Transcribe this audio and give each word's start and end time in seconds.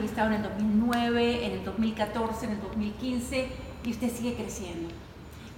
entrevistado 0.00 0.30
en 0.30 0.36
el 0.36 0.42
2009, 0.42 1.46
en 1.46 1.52
el 1.52 1.64
2014, 1.64 2.46
en 2.46 2.52
el 2.52 2.60
2015 2.62 3.48
y 3.84 3.90
usted 3.90 4.10
sigue 4.10 4.34
creciendo. 4.34 4.88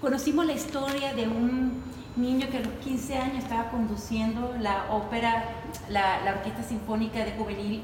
Conocimos 0.00 0.46
la 0.46 0.53
historia 0.53 1.15
de 1.15 1.29
un 1.29 1.80
niño 2.17 2.49
que 2.50 2.58
a 2.58 2.60
los 2.60 2.73
15 2.84 3.18
años 3.18 3.44
estaba 3.44 3.70
conduciendo 3.70 4.55
la 4.58 4.91
ópera, 4.91 5.44
la, 5.89 6.25
la 6.25 6.33
Orquesta 6.33 6.65
Sinfónica 6.65 7.25
de 7.25 7.33
Juvenil 7.33 7.83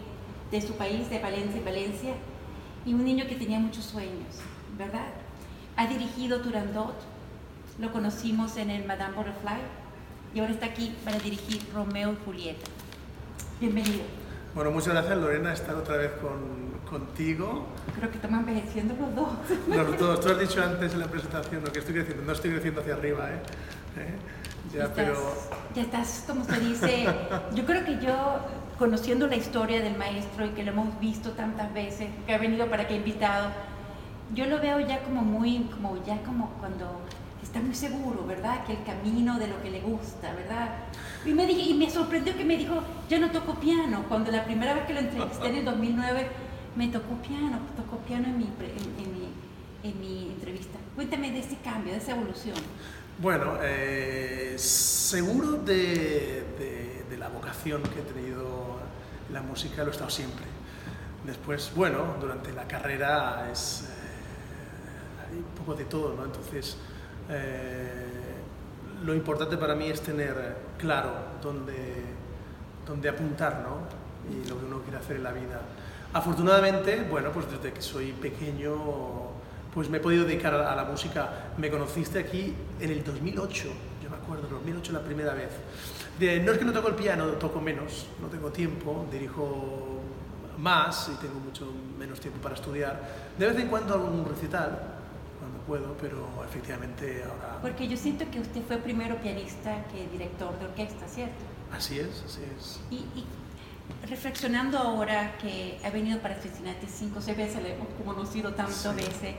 de 0.50 0.60
su 0.60 0.74
país, 0.74 1.08
de 1.10 1.20
Valencia, 1.20 1.60
Valencia, 1.64 2.14
y 2.84 2.92
un 2.92 3.04
niño 3.04 3.26
que 3.28 3.36
tenía 3.36 3.60
muchos 3.60 3.84
sueños, 3.84 4.40
¿verdad? 4.76 5.06
Ha 5.76 5.86
dirigido 5.86 6.40
Turandot, 6.40 6.96
lo 7.78 7.92
conocimos 7.92 8.56
en 8.56 8.70
el 8.70 8.84
Madame 8.84 9.14
Butterfly, 9.14 9.60
y 10.34 10.40
ahora 10.40 10.52
está 10.52 10.66
aquí 10.66 10.92
para 11.04 11.18
dirigir 11.20 11.62
Romeo 11.72 12.12
y 12.12 12.24
Julieta. 12.24 12.66
Bienvenido. 13.60 14.27
Bueno, 14.54 14.70
muchas 14.70 14.94
gracias 14.94 15.18
Lorena, 15.18 15.52
estar 15.52 15.74
otra 15.74 15.96
vez 15.96 16.10
con, 16.20 16.80
contigo. 16.88 17.66
Creo 17.96 18.10
que 18.10 18.16
estamos 18.16 18.40
envejeciendo 18.40 18.94
los 18.98 19.14
dos. 19.14 19.28
Los 19.68 19.98
dos. 19.98 20.20
Tú 20.20 20.28
has 20.30 20.40
dicho 20.40 20.62
antes 20.62 20.92
en 20.94 21.00
la 21.00 21.06
presentación 21.06 21.62
lo 21.64 21.72
que 21.72 21.78
estoy 21.80 21.94
creciendo. 21.94 22.24
No 22.24 22.32
estoy 22.32 22.50
creciendo 22.52 22.80
hacia 22.80 22.94
arriba, 22.94 23.30
¿eh? 23.30 23.42
¿Eh? 23.98 24.14
Ya, 24.74 24.84
estás, 24.84 24.96
pero... 24.96 25.14
ya 25.74 25.82
estás, 25.82 26.24
como 26.26 26.44
se 26.44 26.60
dice, 26.60 27.06
yo 27.54 27.64
creo 27.64 27.84
que 27.84 27.98
yo, 28.04 28.40
conociendo 28.78 29.26
la 29.26 29.36
historia 29.36 29.80
del 29.80 29.96
maestro 29.96 30.44
y 30.44 30.50
que 30.50 30.62
lo 30.62 30.72
hemos 30.72 31.00
visto 31.00 31.30
tantas 31.32 31.72
veces, 31.72 32.08
que 32.26 32.34
ha 32.34 32.38
venido 32.38 32.68
para 32.68 32.86
que 32.86 32.96
invitado, 32.96 33.48
yo 34.34 34.46
lo 34.46 34.60
veo 34.60 34.80
ya 34.80 35.02
como 35.02 35.22
muy, 35.22 35.70
como 35.72 36.04
ya 36.04 36.22
como 36.22 36.50
cuando 36.60 37.00
está 37.48 37.60
muy 37.60 37.74
seguro, 37.74 38.26
¿verdad? 38.26 38.64
Que 38.66 38.74
el 38.74 38.84
camino 38.84 39.38
de 39.38 39.48
lo 39.48 39.62
que 39.62 39.70
le 39.70 39.80
gusta, 39.80 40.34
¿verdad? 40.34 40.68
Y 41.24 41.32
me, 41.32 41.50
y 41.50 41.72
me 41.72 41.88
sorprendió 41.88 42.36
que 42.36 42.44
me 42.44 42.58
dijo, 42.58 42.82
yo 43.08 43.18
no 43.18 43.30
toco 43.30 43.54
piano, 43.54 44.04
cuando 44.06 44.30
la 44.30 44.44
primera 44.44 44.74
vez 44.74 44.84
que 44.84 44.92
lo 44.92 45.00
entrevisté 45.00 45.48
en 45.48 45.54
el 45.56 45.64
2009, 45.64 46.28
me 46.76 46.88
tocó 46.88 47.14
piano, 47.26 47.58
tocó 47.74 47.96
piano 48.04 48.26
en 48.26 48.36
mi, 48.36 48.44
en, 48.44 49.12
mi, 49.12 49.28
en 49.82 50.00
mi 50.00 50.32
entrevista. 50.34 50.78
Cuéntame 50.94 51.32
de 51.32 51.38
ese 51.38 51.56
cambio, 51.64 51.92
de 51.92 51.98
esa 51.98 52.12
evolución. 52.12 52.56
Bueno, 53.18 53.54
eh, 53.62 54.54
seguro 54.58 55.52
de, 55.52 56.44
de, 56.58 57.04
de, 57.08 57.16
la 57.16 57.28
vocación 57.28 57.82
que 57.82 58.00
he 58.00 58.02
tenido 58.02 58.78
la 59.32 59.40
música 59.40 59.82
lo 59.84 59.88
he 59.88 59.92
estado 59.92 60.10
siempre. 60.10 60.44
Después, 61.24 61.72
bueno, 61.74 62.16
durante 62.20 62.52
la 62.52 62.68
carrera 62.68 63.48
es 63.50 63.88
eh, 63.88 65.30
hay 65.30 65.38
un 65.38 65.44
poco 65.56 65.74
de 65.74 65.86
todo, 65.86 66.14
¿no? 66.14 66.26
Entonces, 66.26 66.76
eh, 67.28 68.08
lo 69.04 69.14
importante 69.14 69.56
para 69.56 69.74
mí 69.74 69.88
es 69.88 70.00
tener 70.00 70.56
claro 70.78 71.12
dónde, 71.42 71.74
dónde 72.86 73.08
apuntar, 73.08 73.60
¿no? 73.62 73.86
Y 74.32 74.48
lo 74.48 74.58
que 74.58 74.66
uno 74.66 74.80
quiere 74.82 74.98
hacer 74.98 75.16
en 75.16 75.22
la 75.22 75.32
vida. 75.32 75.60
Afortunadamente, 76.12 77.06
bueno, 77.08 77.30
pues 77.32 77.50
desde 77.50 77.72
que 77.72 77.82
soy 77.82 78.12
pequeño, 78.12 78.74
pues 79.74 79.88
me 79.88 79.98
he 79.98 80.00
podido 80.00 80.24
dedicar 80.24 80.54
a 80.54 80.74
la 80.74 80.84
música. 80.84 81.52
Me 81.58 81.70
conociste 81.70 82.18
aquí 82.18 82.54
en 82.80 82.90
el 82.90 83.04
2008, 83.04 83.68
yo 84.02 84.10
me 84.10 84.16
acuerdo, 84.16 84.44
en 84.44 84.54
2008 84.54 84.92
la 84.92 85.00
primera 85.00 85.34
vez. 85.34 85.50
De, 86.18 86.40
no 86.40 86.52
es 86.52 86.58
que 86.58 86.64
no 86.64 86.72
toco 86.72 86.88
el 86.88 86.94
piano, 86.94 87.26
toco 87.32 87.60
menos, 87.60 88.06
no 88.20 88.28
tengo 88.28 88.50
tiempo, 88.50 89.06
dirijo 89.12 90.00
más 90.58 91.10
y 91.14 91.16
tengo 91.20 91.38
mucho 91.38 91.66
menos 91.98 92.20
tiempo 92.20 92.40
para 92.40 92.54
estudiar. 92.54 93.00
De 93.38 93.46
vez 93.46 93.58
en 93.58 93.68
cuando 93.68 93.94
hago 93.94 94.06
un 94.06 94.24
recital, 94.24 94.97
cuando 95.38 95.58
puedo, 95.66 95.96
pero 96.00 96.28
efectivamente 96.48 97.22
ahora... 97.24 97.58
Porque 97.62 97.88
yo 97.88 97.96
siento 97.96 98.24
que 98.30 98.40
usted 98.40 98.62
fue 98.62 98.78
primero 98.78 99.16
pianista 99.16 99.84
que 99.92 100.06
director 100.08 100.58
de 100.58 100.66
orquesta, 100.66 101.06
¿cierto? 101.06 101.44
Así 101.72 101.98
es, 101.98 102.24
así 102.26 102.40
es. 102.56 102.80
Y, 102.90 102.96
y 103.18 103.26
reflexionando 104.08 104.78
ahora 104.78 105.36
que 105.38 105.78
ha 105.84 105.90
venido 105.90 106.20
para 106.20 106.34
Cincinnati 106.36 106.86
cinco 106.86 107.18
o 107.18 107.22
seis 107.22 107.36
veces, 107.36 107.62
le 107.62 107.74
hemos 107.74 107.88
conocido 108.04 108.52
tantas 108.54 108.94
veces, 108.94 109.34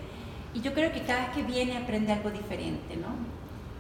y 0.54 0.62
yo 0.62 0.74
creo 0.74 0.92
que 0.92 1.04
cada 1.04 1.28
vez 1.28 1.36
que 1.36 1.44
viene 1.44 1.78
aprende 1.78 2.12
algo 2.12 2.32
diferente, 2.32 2.96
¿no? 2.98 3.10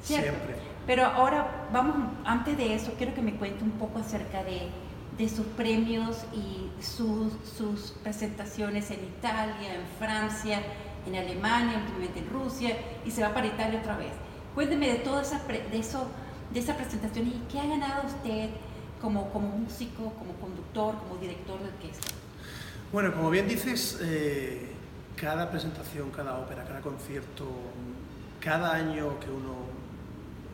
¿Cierto? 0.04 0.30
Siempre. 0.30 0.56
Pero 0.86 1.06
ahora, 1.06 1.68
vamos, 1.72 1.96
antes 2.26 2.58
de 2.58 2.74
eso, 2.74 2.94
quiero 2.98 3.14
que 3.14 3.22
me 3.22 3.36
cuente 3.36 3.64
un 3.64 3.72
poco 3.72 4.00
acerca 4.00 4.44
de, 4.44 4.70
de 5.18 5.30
sus 5.30 5.46
premios 5.46 6.18
y 6.34 6.70
sus, 6.82 7.34
sus 7.58 7.92
presentaciones 8.04 8.90
en 8.90 9.04
Italia, 9.04 9.76
en 9.76 9.86
Francia, 10.00 10.62
en 11.06 11.16
Alemania, 11.16 11.78
últimamente 11.78 12.20
en 12.20 12.30
Rusia, 12.30 12.78
y 13.06 13.12
se 13.12 13.22
va 13.22 13.34
para 13.34 13.48
Italia 13.48 13.80
otra 13.80 13.98
vez. 13.98 14.12
Cuénteme 14.56 14.88
de 14.90 14.96
toda 15.00 15.22
esa, 15.22 15.40
de 15.48 15.80
eso, 15.80 16.08
de 16.54 16.60
esa 16.60 16.76
presentación 16.76 17.28
y 17.28 17.44
qué 17.52 17.60
ha 17.60 17.66
ganado 17.66 18.08
usted 18.08 18.50
como, 19.02 19.32
como 19.32 19.48
músico, 19.50 20.14
como 20.14 20.34
conductor, 20.34 20.96
como 20.98 21.20
director 21.20 21.60
de 21.60 21.68
orquesta. 21.68 22.14
Bueno, 22.92 23.14
como 23.14 23.30
bien 23.30 23.48
dices, 23.48 24.00
eh, 24.02 24.72
cada 25.16 25.50
presentación, 25.50 26.10
cada 26.12 26.38
ópera, 26.38 26.66
cada 26.66 26.82
concierto, 26.82 27.46
cada 28.40 28.74
año 28.74 29.20
que 29.20 29.30
uno 29.30 29.56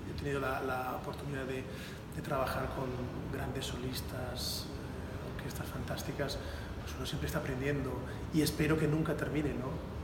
he 0.09 0.19
tenido 0.19 0.39
la, 0.39 0.61
la 0.61 0.95
oportunidad 1.01 1.45
de, 1.45 1.63
de, 2.15 2.21
trabajar 2.21 2.69
con 2.75 2.87
grandes 3.33 3.65
solistas, 3.65 4.65
eh, 4.65 5.37
orquestas 5.37 5.67
fantásticas, 5.67 6.37
pues 6.81 6.95
uno 6.97 7.05
siempre 7.05 7.27
está 7.27 7.39
aprendiendo 7.39 7.91
y 8.33 8.41
espero 8.41 8.77
que 8.77 8.87
nunca 8.87 9.15
termine, 9.15 9.49
¿no? 9.49 9.94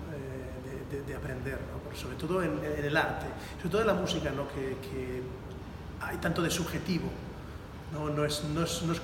De, 0.92 1.02
de, 1.04 1.16
aprender, 1.16 1.58
sobre 1.96 2.18
todo 2.18 2.44
en, 2.44 2.60
el 2.62 2.98
arte, 2.98 3.28
sobre 3.58 3.70
todo 3.70 3.82
en 3.82 3.88
la 3.88 3.94
música, 3.94 4.30
¿no? 4.32 4.46
que, 4.50 5.24
hay 6.02 6.18
tanto 6.18 6.42
de 6.42 6.50
subjetivo, 6.50 7.10
no, 7.94 8.26
es, 8.26 8.44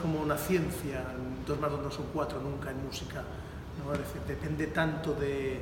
como 0.01 0.19
una 0.19 0.37
ciencia, 0.37 1.05
dos 1.45 1.59
más 1.59 1.71
dos 1.71 1.81
no 1.81 1.91
son 1.91 2.07
cuatro 2.13 2.41
nunca 2.41 2.71
en 2.71 2.83
música, 2.83 3.23
¿no? 3.79 3.93
depende 4.27 4.67
tanto 4.67 5.13
de, 5.13 5.61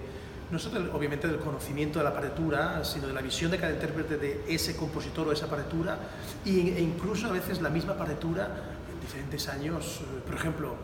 no 0.52 0.60
solo 0.60 0.96
obviamente 0.96 1.28
del 1.28 1.38
conocimiento 1.38 2.00
de 2.00 2.06
la 2.06 2.14
partitura, 2.14 2.84
sino 2.84 3.08
de 3.08 3.14
la 3.14 3.22
visión 3.22 3.52
de 3.52 3.58
cada 3.58 3.74
intérprete 3.74 4.18
de 4.18 4.46
ese 4.48 4.76
compositor 4.76 5.28
o 5.28 5.32
esa 5.32 5.48
partitura, 5.48 5.98
e 6.46 6.82
incluso 6.82 7.28
a 7.28 7.32
veces 7.32 7.62
la 7.62 7.70
misma 7.70 7.96
partitura 7.96 8.50
en 8.94 9.00
diferentes 9.02 9.48
años, 9.48 10.02
por 10.26 10.36
ejemplo, 10.36 10.76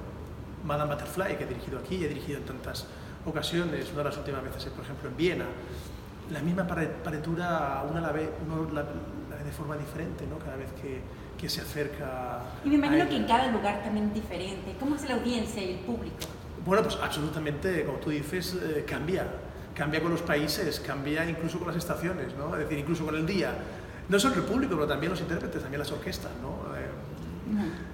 Madame 0.66 0.94
Butterfly, 0.94 1.38
que 1.38 1.44
he 1.46 1.48
dirigido 1.48 1.80
aquí, 1.80 2.04
he 2.04 2.08
dirigido 2.08 2.40
en 2.40 2.46
tantas 2.46 2.86
ocasiones, 3.26 3.90
una 3.92 4.00
de 4.00 4.10
las 4.10 4.18
últimas 4.18 4.44
veces, 4.44 4.66
por 4.72 4.84
ejemplo, 4.84 5.10
en 5.10 5.18
Viena, 5.18 5.46
la 6.32 6.40
misma 6.40 6.66
partitura 6.66 7.84
una 7.90 8.02
la 8.02 8.12
ve, 8.12 8.30
uno 8.46 8.72
la, 8.72 8.84
la 8.84 9.36
ve 9.36 9.44
de 9.44 9.52
forma 9.52 9.78
diferente, 9.78 10.26
¿no? 10.28 10.38
Cada 10.40 10.56
vez 10.56 10.72
que, 10.82 11.02
que 11.38 11.50
se 11.50 11.62
acerca. 11.62 12.40
Y 12.64 12.70
me 12.70 12.76
imagino 12.76 13.08
que 13.08 13.16
en 13.18 13.26
cada 13.26 13.52
lugar 13.52 13.84
también 13.84 14.08
es 14.08 14.14
diferente. 14.14 14.76
¿Cómo 14.80 14.96
es 14.96 15.08
la 15.08 15.16
audiencia 15.16 15.62
y 15.62 15.72
el 15.72 15.80
público? 15.80 16.18
Bueno, 16.66 16.84
pues 16.84 16.98
absolutamente, 17.02 17.84
como 17.86 17.98
tú 17.98 18.12
dices, 18.12 18.58
eh, 18.62 18.86
cambia. 18.88 19.26
Cambia 19.76 20.02
con 20.02 20.12
los 20.12 20.22
países, 20.22 20.80
cambia 20.80 21.28
incluso 21.30 21.58
con 21.58 21.70
las 21.70 21.78
estaciones, 21.78 22.36
¿no? 22.38 22.54
Es 22.56 22.60
decir, 22.60 22.78
incluso 22.78 23.06
con 23.06 23.16
el 23.16 23.26
día. 23.26 23.54
No 24.10 24.20
solo 24.20 24.36
el 24.36 24.44
público, 24.44 24.76
pero 24.76 24.88
también 24.88 25.12
los 25.12 25.22
intérpretes, 25.22 25.62
también 25.62 25.80
las 25.80 25.92
orquestas, 25.92 26.32
¿no? 26.42 26.76
Eh, 26.76 26.86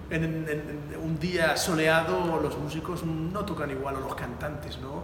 en, 0.10 0.24
en, 0.24 0.50
en, 0.50 1.00
un 1.04 1.20
día 1.20 1.58
soleado 1.58 2.40
los 2.42 2.58
músicos 2.58 3.04
no 3.04 3.46
tocan 3.46 3.72
igual 3.72 3.96
o 3.96 4.00
los 4.00 4.16
cantantes, 4.16 4.80
¿no? 4.80 5.04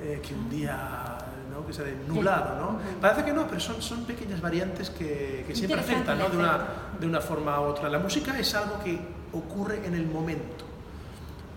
Eh, 0.00 0.20
que 0.26 0.34
un 0.34 0.48
día 0.48 1.18
¿no? 1.52 1.66
que 1.66 1.72
sea 1.72 1.84
de 1.84 1.94
nublado, 2.08 2.58
¿no? 2.58 2.78
Parece 3.00 3.24
que 3.24 3.32
no, 3.32 3.46
pero 3.46 3.60
son, 3.60 3.80
son 3.80 4.04
pequeñas 4.04 4.40
variantes 4.40 4.90
que, 4.90 5.44
que 5.46 5.54
siempre 5.54 5.80
afectan, 5.80 6.18
¿no? 6.18 6.28
De 6.28 6.36
una, 6.36 6.66
de 6.98 7.06
una 7.06 7.20
forma 7.20 7.60
u 7.60 7.64
otra. 7.64 7.88
La 7.88 7.98
música 7.98 8.38
es 8.38 8.54
algo 8.54 8.82
que 8.82 8.98
ocurre 9.32 9.86
en 9.86 9.94
el 9.94 10.06
momento. 10.06 10.64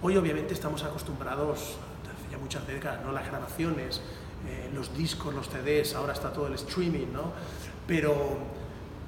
Hoy 0.01 0.17
obviamente 0.17 0.53
estamos 0.53 0.83
acostumbrados, 0.83 1.77
hace 2.03 2.31
ya 2.31 2.37
muchas 2.37 2.67
décadas, 2.67 3.03
¿no? 3.03 3.11
Las 3.11 3.25
grabaciones, 3.25 4.01
eh, 4.47 4.69
los 4.73 4.95
discos, 4.95 5.33
los 5.33 5.47
CDs, 5.49 5.95
ahora 5.95 6.13
está 6.13 6.31
todo 6.31 6.47
el 6.47 6.53
streaming, 6.53 7.07
¿no? 7.13 7.31
Pero, 7.87 8.37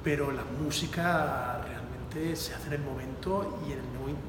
pero 0.04 0.32
la 0.32 0.44
música 0.64 1.62
realmente 2.18 2.36
se 2.36 2.54
hace 2.54 2.68
en 2.68 2.74
el 2.74 2.82
momento 2.82 3.60
y 3.68 3.72
en 3.72 3.80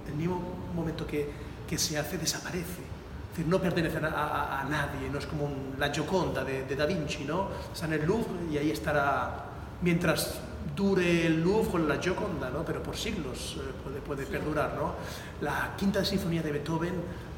el, 0.08 0.14
mismo 0.14 0.40
momento 0.74 1.06
que, 1.06 1.30
que 1.68 1.78
se 1.78 1.98
hace 1.98 2.18
desaparece 2.18 2.82
decir, 3.30 3.46
no 3.46 3.60
pertenecen 3.60 4.04
a, 4.04 4.08
a, 4.08 4.60
a, 4.60 4.64
nadie, 4.64 5.08
no 5.10 5.18
es 5.18 5.26
como 5.26 5.44
un, 5.44 5.74
la 5.78 5.92
Gioconda 5.92 6.44
de, 6.44 6.64
de, 6.64 6.76
Da 6.76 6.86
Vinci, 6.86 7.24
¿no? 7.24 7.48
Está 7.72 7.86
en 7.86 7.94
el 7.94 8.06
Louvre 8.06 8.50
y 8.50 8.58
ahí 8.58 8.70
estará 8.70 9.44
mientras 9.82 10.40
dure 10.74 11.26
el 11.26 11.42
Louvre 11.42 11.70
con 11.70 11.88
la 11.88 11.98
Gioconda, 11.98 12.50
¿no? 12.50 12.64
Pero 12.64 12.82
por 12.82 12.96
siglos 12.96 13.56
eh, 13.58 13.72
puede, 13.84 14.00
puede 14.00 14.24
sí. 14.24 14.32
perdurar, 14.32 14.74
¿no? 14.74 14.94
La 15.40 15.74
quinta 15.76 16.04
sinfonía 16.04 16.42
de 16.42 16.52
Beethoven, 16.52 16.94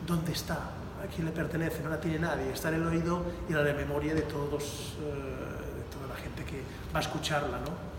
¿dónde 0.07 0.33
está? 0.33 0.55
¿A 0.55 1.07
quién 1.15 1.27
le 1.27 1.33
pertenece? 1.33 1.83
No 1.83 1.91
la 1.91 2.01
tiene 2.01 2.19
nadie, 2.19 2.53
está 2.53 2.69
en 2.69 2.77
el 2.77 2.87
oído 2.87 3.23
y 3.49 3.53
en 3.53 3.65
la 3.65 3.73
memoria 3.73 4.15
de, 4.15 4.23
todos, 4.23 4.95
eh, 5.01 5.77
de 5.77 5.85
toda 5.95 6.09
la 6.09 6.17
gente 6.17 6.45
que 6.45 6.63
va 6.95 6.99
a 6.99 7.03
escucharla, 7.03 7.59
¿no? 7.59 7.90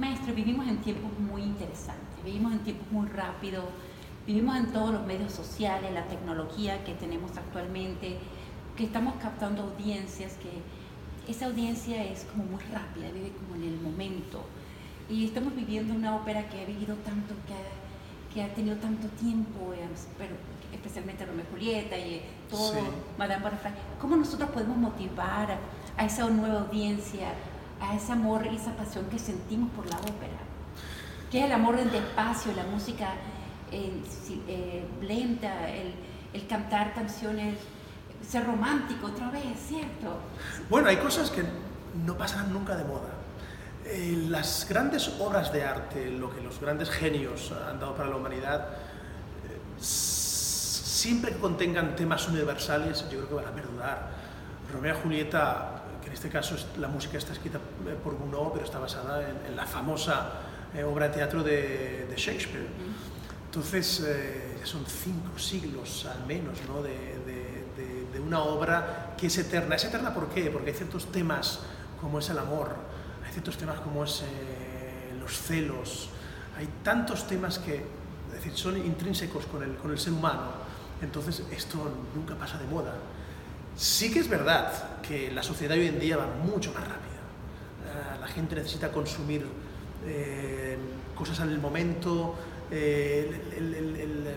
Maestro, 0.00 0.34
vivimos 0.34 0.66
en 0.66 0.78
tiempos 0.78 1.10
muy 1.18 1.42
interesantes, 1.42 2.24
vivimos 2.24 2.52
en 2.52 2.58
tiempos 2.60 2.90
muy 2.90 3.06
rápidos, 3.08 3.64
Vivimos 4.26 4.56
en 4.56 4.66
todos 4.66 4.92
los 4.92 5.04
medios 5.06 5.32
sociales, 5.32 5.92
la 5.92 6.04
tecnología 6.04 6.84
que 6.84 6.94
tenemos 6.94 7.36
actualmente, 7.36 8.18
que 8.76 8.84
estamos 8.84 9.14
captando 9.14 9.62
audiencias, 9.62 10.34
que 10.34 11.30
esa 11.30 11.46
audiencia 11.46 12.04
es 12.04 12.24
como 12.24 12.44
muy 12.44 12.62
rápida, 12.64 13.10
vive 13.12 13.32
como 13.32 13.56
en 13.56 13.64
el 13.64 13.80
momento. 13.80 14.44
Y 15.08 15.24
estamos 15.24 15.56
viviendo 15.56 15.94
una 15.94 16.14
ópera 16.14 16.48
que 16.48 16.60
ha 16.60 16.64
vivido 16.64 16.94
tanto, 16.96 17.34
que 17.46 17.54
ha, 17.54 18.32
que 18.32 18.42
ha 18.42 18.54
tenido 18.54 18.76
tanto 18.76 19.08
tiempo, 19.08 19.74
pero 20.16 20.34
especialmente 20.72 21.26
Romeo 21.26 21.46
y 21.48 21.52
Julieta 21.52 21.98
y 21.98 22.22
todo, 22.48 22.74
Madame 23.18 23.42
Butterfly, 23.42 23.72
¿cómo 24.00 24.16
nosotros 24.16 24.50
podemos 24.50 24.76
motivar 24.76 25.58
a, 25.96 26.04
esa 26.04 26.28
nueva 26.28 26.60
audiencia, 26.60 27.32
a 27.80 27.94
ese 27.94 28.12
amor 28.12 28.46
y 28.50 28.56
esa 28.56 28.76
pasión 28.76 29.06
que 29.06 29.18
sentimos 29.18 29.70
por 29.70 29.86
la 29.86 29.96
ópera? 29.98 30.40
Que 31.30 31.40
es 31.40 31.44
el 31.44 31.52
amor 31.52 31.76
del 31.76 31.94
espacio, 31.94 32.52
la 32.54 32.64
música 32.64 33.14
eh, 33.70 34.84
lenta, 35.00 35.70
el, 35.70 35.94
el 36.32 36.46
cantar 36.46 36.94
canciones, 36.94 37.56
ser 38.26 38.46
romántico 38.46 39.06
otra 39.06 39.30
vez, 39.30 39.44
¿cierto? 39.66 40.18
Bueno, 40.68 40.88
hay 40.88 40.96
cosas 40.96 41.30
que 41.30 41.44
no 42.04 42.16
pasarán 42.16 42.52
nunca 42.52 42.76
de 42.76 42.84
moda. 42.84 43.10
Eh, 43.84 44.26
las 44.28 44.66
grandes 44.68 45.08
obras 45.18 45.52
de 45.52 45.64
arte, 45.64 46.10
lo 46.10 46.34
que 46.34 46.40
los 46.40 46.60
grandes 46.60 46.90
genios 46.90 47.52
han 47.68 47.80
dado 47.80 47.94
para 47.96 48.08
la 48.08 48.16
humanidad, 48.16 48.68
eh, 49.48 49.80
siempre 49.80 51.32
que 51.32 51.38
contengan 51.38 51.96
temas 51.96 52.28
universales, 52.28 53.02
yo 53.10 53.18
creo 53.18 53.28
que 53.28 53.34
van 53.34 53.46
a 53.46 53.52
perdurar. 53.52 54.10
Romeo 54.72 54.96
y 54.96 55.02
Julieta, 55.02 55.79
que 56.00 56.08
en 56.08 56.12
este 56.12 56.28
caso 56.28 56.56
la 56.78 56.88
música 56.88 57.18
está 57.18 57.32
escrita 57.32 57.58
eh, 57.58 57.96
por 58.02 58.16
Gounod, 58.16 58.52
pero 58.52 58.64
está 58.64 58.78
basada 58.78 59.22
en, 59.28 59.56
la 59.56 59.66
famosa 59.66 60.32
obra 60.86 61.08
de 61.08 61.14
teatro 61.14 61.42
de, 61.42 62.14
Shakespeare. 62.16 62.68
Entonces, 63.46 64.04
son 64.62 64.84
cinco 64.86 65.36
siglos 65.36 66.06
al 66.06 66.24
menos 66.26 66.58
¿no? 66.68 66.80
de, 66.80 67.18
de, 68.12 68.20
una 68.20 68.42
obra 68.42 69.14
que 69.18 69.26
es 69.26 69.38
eterna. 69.38 69.74
¿Es 69.74 69.84
eterna 69.84 70.14
por 70.14 70.28
qué? 70.28 70.50
Porque 70.50 70.70
hay 70.70 70.76
ciertos 70.76 71.10
temas 71.10 71.60
como 72.00 72.18
es 72.18 72.28
el 72.30 72.38
amor, 72.38 72.74
hay 73.24 73.32
ciertos 73.32 73.56
temas 73.56 73.80
como 73.80 74.04
es 74.04 74.22
eh, 74.22 75.14
los 75.20 75.36
celos, 75.38 76.08
hay 76.56 76.68
tantos 76.82 77.26
temas 77.26 77.58
que 77.58 77.84
decir, 78.32 78.56
son 78.56 78.76
intrínsecos 78.78 79.46
con 79.46 79.62
el, 79.62 79.76
con 79.76 79.90
el 79.90 79.98
ser 79.98 80.12
humano, 80.12 80.50
entonces 81.02 81.42
esto 81.50 81.78
nunca 82.14 82.34
pasa 82.36 82.58
de 82.58 82.66
moda. 82.66 82.94
Sí 83.80 84.12
que 84.12 84.18
es 84.18 84.28
verdad 84.28 85.00
que 85.00 85.30
la 85.30 85.42
sociedad 85.42 85.74
hoy 85.74 85.86
en 85.86 85.98
día 85.98 86.18
va 86.18 86.26
mucho 86.26 86.70
más 86.74 86.82
rápida. 86.82 88.20
La 88.20 88.26
gente 88.26 88.54
necesita 88.54 88.92
consumir 88.92 89.46
eh, 90.06 90.76
cosas 91.14 91.40
en 91.40 91.48
el 91.48 91.58
momento, 91.58 92.34
eh, 92.70 93.40
el, 93.56 94.36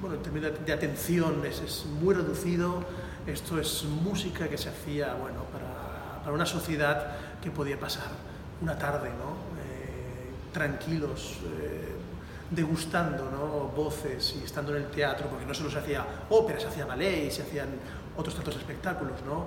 bueno, 0.00 0.16
el 0.16 0.22
término 0.22 0.48
de 0.48 0.72
atención 0.72 1.44
es, 1.44 1.84
muy 2.00 2.14
reducido. 2.14 2.82
Esto 3.26 3.60
es 3.60 3.84
música 3.84 4.48
que 4.48 4.56
se 4.56 4.70
hacía 4.70 5.12
bueno, 5.16 5.44
para, 5.52 6.32
una 6.32 6.46
sociedad 6.46 7.16
que 7.42 7.50
podía 7.50 7.78
pasar 7.78 8.08
una 8.62 8.78
tarde, 8.78 9.10
¿no? 9.10 9.32
Eh, 9.60 10.32
tranquilos, 10.50 11.40
eh, 11.44 11.92
degustando 12.50 13.30
¿no? 13.30 13.70
voces 13.76 14.34
y 14.40 14.44
estando 14.44 14.74
en 14.74 14.84
el 14.84 14.90
teatro, 14.90 15.28
porque 15.28 15.44
no 15.44 15.52
solo 15.52 15.70
se 15.70 15.78
hacía 15.78 16.06
ópera, 16.30 16.58
se 16.58 16.68
hacía 16.68 16.86
ballet 16.86 17.30
se 17.30 17.42
hacían 17.42 17.68
otros 18.16 18.34
tantos 18.34 18.56
espectáculos. 18.56 19.14
¿no? 19.26 19.46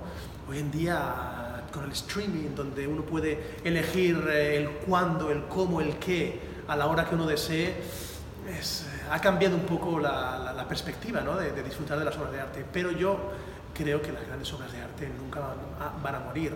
Hoy 0.50 0.60
en 0.60 0.72
día, 0.72 1.64
con 1.72 1.84
el 1.86 1.92
streaming, 1.92 2.56
donde 2.56 2.88
uno 2.88 3.04
puede 3.04 3.58
elegir 3.64 4.24
eh, 4.30 4.58
el 4.58 4.70
cuándo, 4.86 5.32
el 5.32 5.44
cómo, 5.44 5.82
el 5.82 5.98
qué, 5.98 6.40
a 6.68 6.76
la 6.76 6.88
hora 6.88 7.08
que 7.08 7.16
uno 7.16 7.26
desee, 7.26 7.76
ha 9.10 9.20
cambiado 9.20 9.56
un 9.56 9.64
poco 9.64 10.00
la, 10.00 10.54
la, 10.56 10.68
perspectiva 10.68 11.22
¿no? 11.22 11.36
de, 11.36 11.52
de, 11.52 11.64
disfrutar 11.64 11.98
de 11.98 12.06
las 12.06 12.16
obras 12.18 12.32
de 12.32 12.42
arte. 12.42 12.66
Pero 12.72 12.92
yo 12.92 13.18
creo 13.74 14.02
que 14.02 14.12
las 14.12 14.26
grandes 14.26 14.52
obras 14.54 14.72
de 14.72 14.82
arte 14.82 15.10
nunca 15.20 15.40
van 15.40 15.58
a, 15.80 16.02
van 16.02 16.16
a 16.16 16.20
morir 16.20 16.54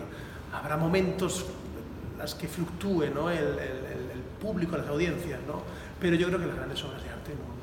habrá 0.52 0.76
momentos 0.76 1.46
en 2.12 2.18
las 2.18 2.34
que 2.34 2.48
fluctúe 2.48 3.06
¿no? 3.14 3.30
el, 3.30 3.38
el, 3.38 3.58
el, 3.58 4.20
público, 4.40 4.76
las 4.76 4.88
audiencias, 4.88 5.38
¿no? 5.46 5.62
pero 6.00 6.16
yo 6.16 6.28
creo 6.28 6.40
que 6.40 6.46
las 6.46 6.56
grandes 6.56 6.82
obras 6.82 7.02
de 7.02 7.10
arte 7.10 7.34
mueren. 7.34 7.59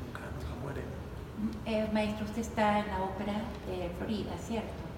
Eh, 1.66 1.88
maestro, 1.92 2.24
usted 2.24 2.42
está 2.42 2.80
en 2.80 2.88
la 2.88 3.02
ópera 3.02 3.34
de 3.66 3.90
Florida, 3.98 4.32
¿cierto? 4.46 4.88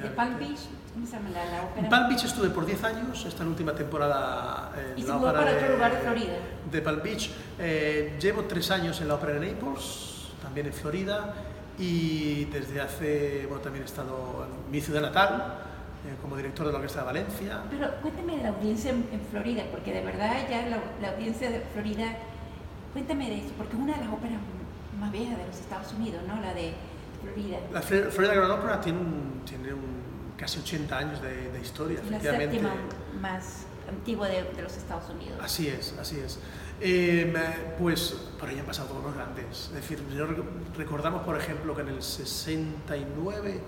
¿De 0.00 0.08
Palm 0.10 0.38
Beach? 0.38 0.60
¿Cómo 0.94 1.06
se 1.06 1.12
llama 1.12 1.30
la, 1.30 1.64
ópera? 1.64 1.84
En 1.84 1.88
Palm 1.88 2.08
Beach 2.08 2.24
estuve 2.24 2.50
por 2.50 2.64
10 2.64 2.84
años, 2.84 3.18
esta 3.18 3.28
es 3.28 3.40
la 3.40 3.46
última 3.46 3.74
temporada 3.74 4.72
en 4.76 4.98
¿Y 4.98 5.02
la 5.02 5.16
ópera 5.16 5.32
para 5.32 5.52
otro 5.52 5.72
lugar 5.72 5.92
de 5.92 5.98
Florida? 5.98 6.32
De 6.70 6.82
Palm 6.82 7.02
Beach. 7.02 7.30
Eh, 7.58 8.16
llevo 8.20 8.42
3 8.42 8.70
años 8.70 9.00
en 9.00 9.08
la 9.08 9.14
ópera 9.14 9.34
de 9.34 9.52
Naples, 9.52 10.28
también 10.42 10.66
en 10.66 10.72
Florida, 10.72 11.34
y 11.78 12.44
desde 12.46 12.80
hace, 12.80 13.46
bueno, 13.46 13.62
también 13.62 13.82
he 13.82 13.86
estado 13.86 14.46
en 14.46 14.70
mi 14.70 14.80
ciudad 14.80 15.00
natal, 15.00 15.58
eh, 16.06 16.14
como 16.20 16.36
director 16.36 16.66
de 16.66 16.72
la 16.72 16.78
Orquesta 16.78 17.00
de 17.00 17.06
Valencia. 17.06 17.62
Pero 17.70 17.90
cuéntame 18.02 18.36
de 18.36 18.42
la 18.42 18.48
audiencia 18.50 18.90
en, 18.90 19.20
Florida, 19.30 19.64
porque 19.70 19.92
de 19.92 20.04
verdad 20.04 20.36
ya 20.48 20.66
la, 21.00 21.10
audiencia 21.10 21.50
de 21.50 21.60
Florida, 21.72 22.16
cuéntame 22.92 23.28
de 23.30 23.38
eso, 23.38 23.50
porque 23.56 23.74
es 23.74 23.82
una 23.82 23.94
de 23.94 24.04
las 24.04 24.12
óperas 24.12 24.38
más 24.98 25.12
viejas 25.12 25.38
de 25.38 25.46
los 25.46 25.56
Estados 25.56 25.92
Unidos, 25.92 26.22
¿no? 26.26 26.40
La 26.40 26.54
de 26.54 26.74
Florida. 27.22 27.58
La 27.72 27.82
Florida 27.82 28.34
Grand 28.34 28.52
Opera 28.52 28.80
tiene, 28.80 28.98
un, 28.98 29.42
tiene 29.44 29.72
un, 29.72 30.02
casi 30.36 30.58
80 30.60 30.98
años 30.98 31.22
de, 31.22 31.50
de 31.50 31.60
historia, 31.60 32.00
la 32.00 32.16
efectivamente. 32.16 32.56
séptima 32.56 32.74
más 33.20 33.66
antigua 33.88 34.28
de, 34.28 34.42
de, 34.44 34.62
los 34.62 34.76
Estados 34.76 35.08
Unidos. 35.10 35.38
Así 35.42 35.68
es, 35.68 35.94
así 36.00 36.18
es. 36.18 36.38
Eh, 36.80 37.32
pues 37.78 38.14
por 38.38 38.48
ahí 38.48 38.58
han 38.58 38.66
pasado 38.66 38.88
todos 38.88 39.04
los 39.04 39.14
grandes. 39.14 39.68
Es 39.68 39.74
decir, 39.74 40.02
recordamos, 40.76 41.22
por 41.22 41.36
ejemplo, 41.38 41.74
que 41.76 41.82
en 41.82 41.88
el 41.88 42.02
69 42.02 43.60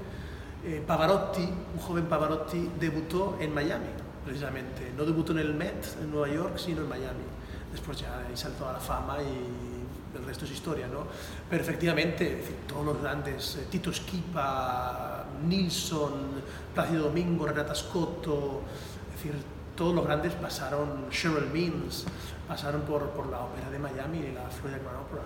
eh, 0.64 0.82
Pavarotti, 0.86 1.42
un 1.42 1.78
joven 1.80 2.06
Pavarotti, 2.06 2.70
debutó 2.80 3.36
en 3.40 3.54
Miami, 3.54 3.86
precisamente. 4.24 4.92
No 4.96 5.04
debutó 5.04 5.32
en 5.32 5.38
el 5.38 5.54
Met, 5.54 5.84
en 6.00 6.10
Nueva 6.10 6.28
York, 6.28 6.56
sino 6.58 6.82
en 6.82 6.88
Miami. 6.88 7.24
Después 7.70 8.00
ya 8.00 8.18
ahí 8.26 8.36
saltó 8.36 8.68
a 8.68 8.72
la 8.72 8.80
fama 8.80 9.18
y 9.22 9.73
el 10.14 10.24
resto 10.24 10.44
es 10.44 10.52
historia, 10.52 10.86
¿no? 10.86 11.06
Pero 11.48 11.62
efectivamente, 11.62 12.42
todos 12.66 12.84
los 12.84 13.02
grandes, 13.02 13.56
eh, 13.56 13.66
Tito 13.70 13.92
Schipa, 13.92 15.24
Nilsson, 15.46 16.42
Plácido 16.74 17.04
Domingo, 17.04 17.46
Renata 17.46 17.74
Scotto, 17.74 18.62
es 19.14 19.22
decir, 19.22 19.40
todos 19.76 19.94
los 19.94 20.04
grandes 20.04 20.32
pasaron, 20.34 21.08
Cheryl 21.10 21.50
Means, 21.52 22.04
pasaron 22.46 22.82
por, 22.82 23.10
por 23.10 23.26
la 23.26 23.40
ópera 23.40 23.70
de 23.70 23.78
Miami 23.78 24.18
y 24.18 24.32
la 24.32 24.48
Florida 24.48 24.78
Grand 24.78 25.00
Opera 25.00 25.24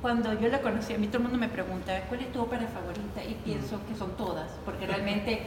cuando 0.00 0.32
yo 0.38 0.48
la 0.48 0.60
conocí, 0.60 0.94
a 0.94 0.98
mí 0.98 1.08
todo 1.08 1.18
el 1.18 1.24
mundo 1.24 1.38
me 1.38 1.48
pregunta, 1.48 2.00
¿cuál 2.08 2.20
es 2.20 2.32
tu 2.32 2.40
ópera 2.40 2.66
favorita? 2.68 3.24
Y 3.24 3.34
pienso 3.44 3.80
que 3.88 3.96
son 3.96 4.12
todas, 4.12 4.48
porque 4.64 4.86
realmente 4.86 5.42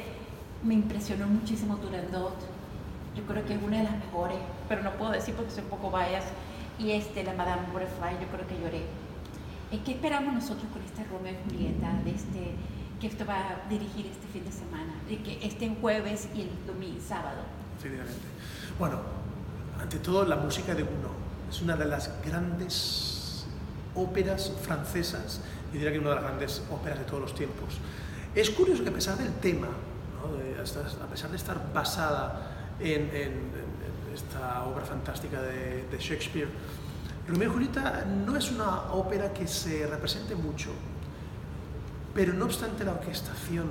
me 0.63 0.73
impresionó 0.73 1.27
muchísimo 1.27 1.77
Turandot. 1.77 2.35
Yo 3.15 3.23
creo 3.23 3.45
que 3.45 3.53
es 3.53 3.63
una 3.63 3.77
de 3.77 3.83
las 3.83 3.97
mejores, 3.97 4.37
pero 4.67 4.83
no 4.83 4.91
puedo 4.91 5.11
decir 5.11 5.35
porque 5.35 5.51
soy 5.51 5.63
un 5.63 5.69
poco 5.69 5.89
bias. 5.89 6.25
Y 6.79 6.91
este, 6.91 7.23
la 7.23 7.33
Madame 7.33 7.67
Butterfly, 7.71 8.19
yo 8.21 8.27
creo 8.27 8.47
que 8.47 8.59
lloré. 8.59 8.83
¿Qué 9.85 9.93
esperamos 9.93 10.33
nosotros 10.33 10.65
con 10.73 10.81
este 10.81 11.03
Romeo 11.05 11.33
y 11.33 11.49
Julieta, 11.49 11.93
de 12.03 12.11
este, 12.11 12.55
que 12.99 13.07
esto 13.07 13.25
va 13.25 13.37
a 13.37 13.69
dirigir 13.69 14.07
este 14.07 14.27
fin 14.27 14.43
de 14.43 14.51
semana? 14.51 14.93
De 15.07 15.17
que 15.19 15.39
este 15.45 15.73
jueves 15.79 16.27
y 16.35 16.41
el 16.41 16.49
domingo, 16.67 16.99
sábado. 17.01 17.41
Efectivamente. 17.77 18.19
Bueno, 18.77 18.99
ante 19.79 19.99
todo 19.99 20.25
la 20.25 20.35
música 20.35 20.75
de 20.75 20.83
uno 20.83 21.09
es 21.49 21.61
una 21.61 21.75
de 21.75 21.85
las 21.85 22.11
grandes 22.23 23.45
óperas 23.95 24.51
francesas, 24.61 25.41
y 25.71 25.77
diría 25.77 25.91
que 25.91 25.99
una 25.99 26.09
de 26.09 26.15
las 26.15 26.23
grandes 26.23 26.63
óperas 26.71 26.99
de 26.99 27.05
todos 27.05 27.21
los 27.21 27.35
tiempos. 27.35 27.75
Es 28.35 28.49
curioso 28.49 28.83
que 28.83 28.89
a 28.89 28.93
pesar 28.93 29.17
del 29.17 29.33
tema, 29.35 29.67
a 29.67 31.07
pesar 31.07 31.29
de 31.29 31.37
estar 31.37 31.73
basada 31.73 32.75
en, 32.79 33.09
esta 34.13 34.63
obra 34.65 34.83
fantástica 34.85 35.41
de, 35.41 35.97
Shakespeare, 35.99 36.47
Romeo 37.27 37.49
y 37.49 37.53
Julieta 37.53 38.05
no 38.25 38.35
es 38.35 38.51
una 38.51 38.91
ópera 38.93 39.31
que 39.33 39.47
se 39.47 39.87
represente 39.87 40.35
mucho, 40.35 40.71
pero 42.13 42.33
no 42.33 42.45
obstante 42.45 42.83
la 42.83 42.93
orquestación 42.93 43.67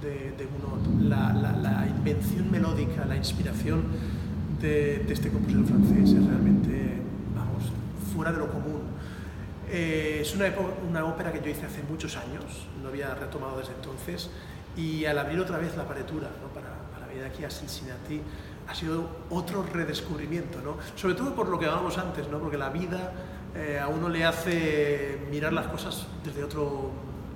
de, 0.00 0.32
de 0.36 0.46
Gounod, 0.46 1.02
la, 1.08 1.32
la, 1.32 1.86
invención 1.86 2.50
melódica, 2.50 3.04
la 3.04 3.16
inspiración 3.16 3.84
de, 4.60 5.00
de 5.00 5.12
este 5.12 5.30
compositor 5.30 5.66
francés 5.66 6.10
es 6.10 6.24
realmente, 6.24 7.00
vamos, 7.34 7.64
fuera 8.14 8.32
de 8.32 8.38
lo 8.38 8.48
común 8.50 8.92
eh, 9.74 10.18
es 10.20 10.34
una, 10.34 10.52
una, 10.86 11.06
ópera 11.06 11.32
que 11.32 11.40
yo 11.40 11.48
hice 11.48 11.64
hace 11.64 11.82
muchos 11.84 12.14
años, 12.18 12.44
no 12.82 12.90
había 12.90 13.14
retomado 13.14 13.56
desde 13.56 13.72
entonces, 13.72 14.28
y 14.76 15.06
al 15.06 15.18
abrir 15.18 15.40
otra 15.40 15.56
vez 15.56 15.74
la 15.78 15.88
paretura 15.88 16.28
¿no? 16.42 16.48
para, 16.48 16.68
para 16.92 17.06
venir 17.06 17.24
aquí 17.24 17.42
a 17.42 17.50
Cincinnati, 17.50 18.20
ha 18.68 18.74
sido 18.74 19.06
otro 19.30 19.62
redescubrimiento, 19.62 20.60
¿no? 20.60 20.76
sobre 20.96 21.14
todo 21.14 21.34
por 21.34 21.48
lo 21.48 21.58
que 21.58 21.66
hablábamos 21.66 21.98
antes, 21.98 22.28
¿no? 22.28 22.38
porque 22.38 22.56
la 22.56 22.70
vida 22.70 23.12
eh, 23.54 23.78
a 23.82 23.88
uno 23.88 24.08
le 24.08 24.24
hace 24.24 25.18
mirar 25.30 25.52
las 25.52 25.66
cosas 25.66 26.06
desde 26.24 26.44
otro 26.44 26.90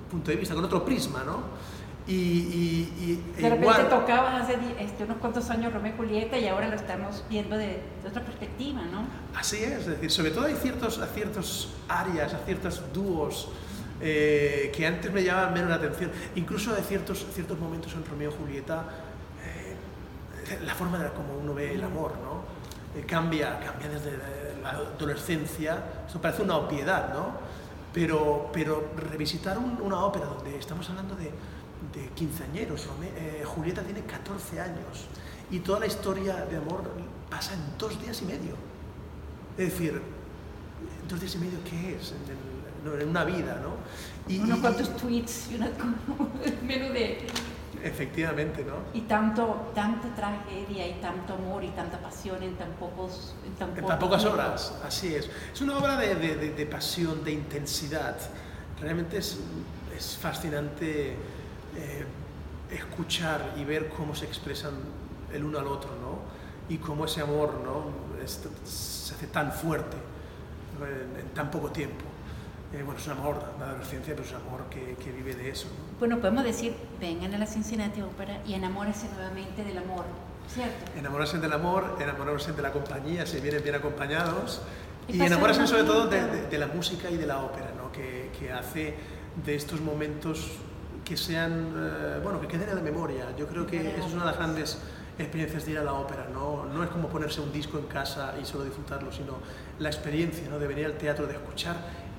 punto 0.09 0.31
de 0.31 0.37
vista, 0.37 0.55
con 0.55 0.63
otro 0.63 0.83
prisma, 0.83 1.23
¿no? 1.23 1.67
Y, 2.07 2.13
y, 2.13 3.23
y 3.37 3.41
de 3.41 3.49
repente 3.49 3.83
tocabas 3.89 4.43
hace 4.43 4.57
este, 4.79 5.03
unos 5.03 5.17
cuantos 5.17 5.49
años 5.49 5.73
Romeo 5.73 5.93
y 5.93 5.97
Julieta 5.97 6.37
y 6.37 6.47
ahora 6.47 6.69
lo 6.69 6.75
estamos 6.75 7.25
viendo 7.29 7.57
de, 7.57 7.81
de, 8.01 8.07
otra 8.07 8.23
perspectiva, 8.23 8.81
¿no? 8.89 9.05
Así 9.37 9.57
es, 9.57 9.79
es 9.79 9.87
decir, 9.87 10.09
sobre 10.09 10.31
todo 10.31 10.45
hay 10.45 10.55
ciertos, 10.55 11.01
ciertos 11.13 11.73
áreas, 11.89 12.33
a 12.33 12.39
ciertos 12.45 12.81
dúos 12.93 13.49
eh, 13.99 14.71
que 14.75 14.85
antes 14.85 15.11
me 15.11 15.23
llamaban 15.23 15.53
menos 15.53 15.69
la 15.69 15.75
atención. 15.75 16.11
Incluso 16.35 16.73
hay 16.75 16.83
ciertos, 16.83 17.25
ciertos 17.33 17.57
momentos 17.59 17.93
en 17.93 18.05
Romeo 18.05 18.31
y 18.31 18.43
Julieta, 18.43 18.85
la 20.65 20.75
forma 20.75 20.97
de 20.99 21.09
como 21.09 21.35
uno 21.37 21.53
ve 21.53 21.73
el 21.73 21.83
amor, 21.83 22.13
¿no? 22.23 22.57
eh, 22.97 23.03
cambia, 23.05 23.59
cambia 23.59 23.89
desde 23.89 24.17
la 24.61 24.69
adolescencia, 24.69 25.83
esto 26.05 26.21
parece 26.21 26.41
una 26.41 26.57
obviedad, 26.57 27.13
¿no? 27.13 27.31
Pero, 27.93 28.49
pero 28.53 28.91
revisitar 29.11 29.57
una 29.57 30.03
ópera 30.03 30.25
donde 30.25 30.57
estamos 30.57 30.87
hablando 30.89 31.15
de, 31.15 31.31
de 31.93 32.09
quinceañeros, 32.13 32.87
eh, 33.01 33.43
Julieta 33.45 33.81
tiene 33.81 34.01
14 34.01 34.59
años 34.61 35.07
y 35.49 35.59
toda 35.59 35.79
la 35.79 35.87
historia 35.87 36.35
de 36.45 36.57
amor 36.57 36.83
pasa 37.29 37.53
en 37.53 37.61
dos 37.77 37.99
días 38.01 38.21
y 38.21 38.25
medio. 38.25 38.55
Es 39.57 39.71
decir, 39.71 40.01
dos 41.09 41.19
días 41.19 41.35
y 41.35 41.37
medio, 41.39 41.59
¿qué 41.63 41.95
es? 41.95 42.11
En, 42.11 42.57
una 43.09 43.25
vida, 43.25 43.59
¿no? 43.61 43.73
Y, 44.33 44.39
unos 44.39 44.59
cuantos 44.59 44.95
tweets 44.95 45.51
y 45.51 45.55
una, 45.55 45.69
menú 46.63 46.93
de... 46.93 47.27
Efectivamente, 47.87 48.65
¿no? 48.65 48.73
Y 48.93 49.01
tanto, 49.01 49.71
tanta 49.73 50.13
tragedia 50.13 50.87
y 50.87 50.93
tanto 51.01 51.33
amor 51.33 51.63
y 51.63 51.69
tanta 51.69 51.97
pasión 51.99 52.41
en 52.43 52.55
tan 52.55 52.71
pocos... 52.73 53.33
En 53.45 53.53
tan, 53.85 53.99
pocas 53.99 54.25
horas, 54.25 54.73
así 54.85 55.15
es. 55.15 55.29
Es 55.53 55.61
una 55.61 55.77
obra 55.77 55.95
de, 55.97 56.15
de, 56.15 56.51
de, 56.51 56.65
pasión, 56.65 57.23
de 57.23 57.31
intensidad. 57.31 58.17
Realmente 58.81 59.17
es, 59.17 59.39
es 59.95 60.17
fascinante 60.17 61.15
eh, 61.75 62.05
escuchar 62.71 63.53
y 63.57 63.63
ver 63.63 63.89
cómo 63.89 64.15
se 64.15 64.25
expresan 64.25 64.73
el 65.31 65.43
uno 65.43 65.59
al 65.59 65.67
otro, 65.67 65.91
¿no? 66.01 66.19
Y 66.73 66.77
cómo 66.79 67.05
ese 67.05 67.21
amor, 67.21 67.61
¿no? 67.63 68.07
se 68.25 69.15
hace 69.15 69.27
tan 69.27 69.53
fuerte 69.53 69.95
en, 70.81 71.29
tan 71.29 71.49
poco 71.49 71.71
tiempo. 71.71 72.03
Eh, 72.73 72.83
bueno, 72.83 72.99
es 72.99 73.05
un 73.07 73.13
amor, 73.13 73.41
la 73.59 73.69
adolescencia, 73.69 74.13
pero 74.13 74.27
es 74.27 74.33
un 74.33 74.41
amor 74.47 74.65
que, 74.69 74.95
que 75.01 75.11
vive 75.11 75.33
de 75.33 75.49
eso. 75.49 75.67
Bueno, 75.99 76.19
podemos 76.19 76.43
decir, 76.43 76.75
vengan 76.99 77.33
a 77.33 77.37
la 77.37 77.45
Cincinnati 77.45 78.01
Opera 78.01 78.41
y 78.45 78.53
enamórense 78.53 79.07
nuevamente 79.13 79.63
del 79.63 79.77
amor, 79.77 80.03
¿cierto? 80.53 80.91
Enamorarse 80.97 81.39
del 81.39 81.53
amor, 81.53 81.97
enamorarse 81.99 82.51
de 82.51 82.61
la 82.61 82.71
compañía, 82.71 83.25
si 83.25 83.39
vienen 83.39 83.63
bien 83.63 83.75
acompañados, 83.75 84.61
y, 85.07 85.21
enamorarse 85.21 85.65
sobre 85.65 85.83
todo 85.83 86.07
de, 86.07 86.47
de, 86.47 86.57
la 86.57 86.67
música 86.67 87.09
y 87.09 87.15
de 87.15 87.25
la 87.25 87.41
ópera, 87.41 87.71
¿no? 87.77 87.89
que, 87.93 88.29
que 88.37 88.51
hace 88.51 88.93
de 89.45 89.55
estos 89.55 89.79
momentos 89.79 90.51
que 91.05 91.15
sean, 91.15 91.73
eh, 91.75 92.19
bueno, 92.21 92.41
que 92.41 92.47
queden 92.47 92.67
en 92.69 92.75
la 92.75 92.81
memoria. 92.81 93.33
Yo 93.37 93.47
creo 93.47 93.65
que 93.65 93.95
eso 93.95 94.07
es 94.07 94.13
una 94.13 94.23
de 94.23 94.31
las 94.31 94.37
grandes 94.37 94.77
experiencias 95.17 95.65
de 95.65 95.71
ir 95.71 95.77
a 95.79 95.83
la 95.83 95.93
ópera, 95.93 96.27
¿no? 96.31 96.65
no 96.65 96.83
es 96.83 96.89
como 96.89 97.07
ponerse 97.07 97.39
un 97.39 97.51
disco 97.51 97.77
en 97.79 97.85
casa 97.85 98.35
y 98.41 98.45
solo 98.45 98.65
disfrutarlo, 98.65 99.11
sino 99.11 99.37
la 99.79 99.87
experiencia 99.87 100.47
¿no? 100.49 100.59
de 100.59 100.67
venir 100.67 100.85
al 100.85 100.97
teatro, 100.97 101.25
de 101.25 101.33
escuchar, 101.33 101.75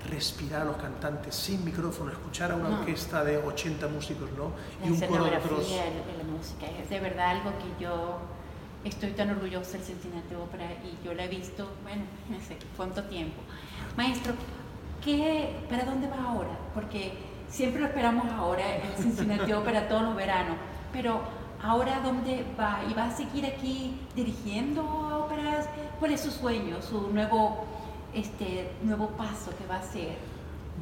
respirar 0.08 0.62
a 0.62 0.64
los 0.64 0.76
cantantes 0.76 1.34
sin 1.34 1.64
micrófono, 1.64 2.10
escuchar 2.10 2.52
a 2.52 2.56
una 2.56 2.80
orquesta 2.80 3.24
de 3.24 3.38
80 3.38 3.88
músicos 3.88 4.28
¿no? 4.36 4.52
y 4.84 4.90
un 4.90 5.00
coro 5.00 5.24
de 5.24 5.36
otros. 5.36 5.70
la 5.70 6.24
música, 6.24 6.66
es 6.82 6.88
de 6.88 7.00
verdad 7.00 7.30
algo 7.30 7.50
que 7.58 7.82
yo 7.82 8.18
estoy 8.84 9.10
tan 9.12 9.30
orgullosa 9.30 9.72
del 9.72 9.82
Cincinnati 9.82 10.34
Ópera 10.34 10.66
y 10.84 11.04
yo 11.04 11.14
la 11.14 11.24
he 11.24 11.28
visto, 11.28 11.68
bueno, 11.82 12.02
no 12.28 12.38
sé 12.40 12.56
cuánto 12.76 13.04
tiempo. 13.04 13.40
Maestro, 13.96 14.34
¿qué, 15.04 15.56
¿para 15.68 15.84
dónde 15.84 16.08
va 16.08 16.30
ahora? 16.30 16.58
Porque 16.74 17.12
siempre 17.48 17.80
lo 17.80 17.88
esperamos 17.88 18.26
ahora, 18.32 18.76
el 18.76 19.02
Cincinnati 19.02 19.52
Ópera 19.52 19.88
todos 19.88 20.02
los 20.02 20.16
veranos, 20.16 20.56
pero 20.92 21.20
ahora 21.62 22.00
dónde 22.00 22.44
va 22.58 22.80
y 22.88 22.94
va 22.94 23.06
a 23.06 23.10
seguir 23.10 23.46
aquí 23.46 24.00
dirigiendo 24.14 24.84
óperas. 24.84 25.68
¿Cuál 25.98 26.12
es 26.12 26.20
su 26.20 26.30
sueño, 26.30 26.80
su 26.80 27.10
nuevo, 27.10 27.66
este, 28.14 28.70
nuevo 28.82 29.08
paso 29.08 29.50
que 29.56 29.66
va 29.66 29.76
a 29.76 29.80
hacer? 29.80 30.16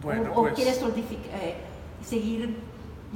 Bueno, 0.03 0.33
¿O, 0.33 0.43
pues... 0.43 0.55
quiere 0.55 0.73
eh, 0.73 1.57
seguir 2.05 2.57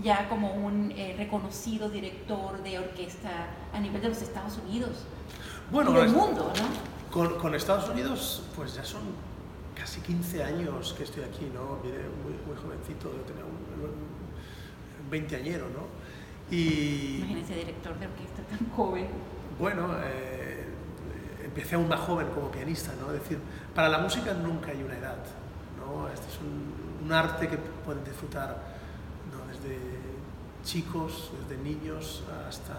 ya 0.03 0.29
como 0.29 0.55
un 0.55 0.93
eh, 0.93 1.15
reconocido 1.19 1.89
director 1.89 2.63
de 2.63 2.79
orquesta 2.79 3.49
a 3.73 3.81
nivel 3.81 4.01
de 4.03 4.09
los 4.09 4.23
Estados 4.23 4.59
Unidos? 4.67 5.05
Bueno, 5.71 5.93
y 5.93 5.95
del 5.95 6.11
mundo, 6.11 6.53
¿no? 6.57 7.13
Con, 7.13 7.39
con, 7.39 7.55
Estados 7.55 7.89
Unidos, 7.89 8.45
pues 8.57 8.75
ya 8.75 8.85
son 8.85 9.03
casi 9.75 10.01
15 10.01 10.45
años 10.45 10.95
que 10.97 11.05
estoy 11.05 11.25
aquí, 11.25 11.51
¿no? 11.53 11.79
Viene 11.83 11.99
muy, 12.23 12.35
muy 12.47 12.57
jovencito, 12.63 13.09
tenía 13.27 13.45
un, 13.45 13.85
un 15.05 15.11
20 15.11 15.37
añero, 15.37 15.67
¿no? 15.71 16.01
Y, 16.51 17.19
Imagínese, 17.19 17.55
director 17.55 17.99
de 17.99 18.07
orquesta 18.07 18.43
tan 18.43 18.71
joven. 18.71 19.07
Bueno, 19.59 19.89
eh, 20.03 20.60
empecé 21.51 21.75
aún 21.75 21.89
más 21.89 22.01
joven 22.01 22.29
como 22.29 22.51
pianista, 22.51 22.93
¿no? 23.01 23.13
Es 23.13 23.21
decir, 23.23 23.39
para 23.75 23.89
la 23.89 23.99
música 23.99 24.33
nunca 24.35 24.71
hay 24.71 24.83
una 24.83 24.97
edad, 24.97 25.19
¿no? 25.79 26.09
Este 26.09 26.27
es 26.29 26.39
un, 26.39 27.05
un 27.05 27.13
arte 27.13 27.49
que 27.49 27.59
pueden 27.85 28.05
disfrutar 28.05 28.57
¿no? 29.33 29.53
desde 29.53 29.79
chicos, 30.65 31.33
desde 31.43 31.63
niños 31.63 32.23
hasta, 32.49 32.75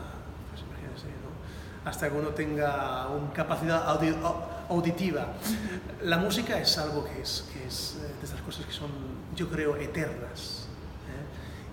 pues 0.49 0.61
imagínense, 0.61 1.07
¿no? 1.07 1.89
Hasta 1.89 2.09
que 2.09 2.17
uno 2.17 2.29
tenga 2.29 3.07
una 3.07 3.33
capacidad 3.33 3.83
auditiva. 4.69 5.33
La 6.03 6.17
música 6.17 6.59
es 6.59 6.77
algo 6.77 7.03
que 7.03 7.21
es, 7.21 7.49
que 7.51 7.67
es 7.67 7.97
eh, 7.99 8.13
de 8.19 8.25
esas 8.25 8.39
cosas 8.41 8.65
que 8.65 8.71
son, 8.71 8.89
yo 9.35 9.49
creo, 9.49 9.75
eternas. 9.75 10.67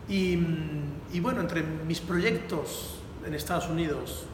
Y, 0.08 1.20
bueno, 1.20 1.42
entre 1.42 1.62
mis 1.62 2.00
proyectos 2.00 2.94
en 3.26 3.34
Estados 3.34 3.68
Unidos, 3.68 4.24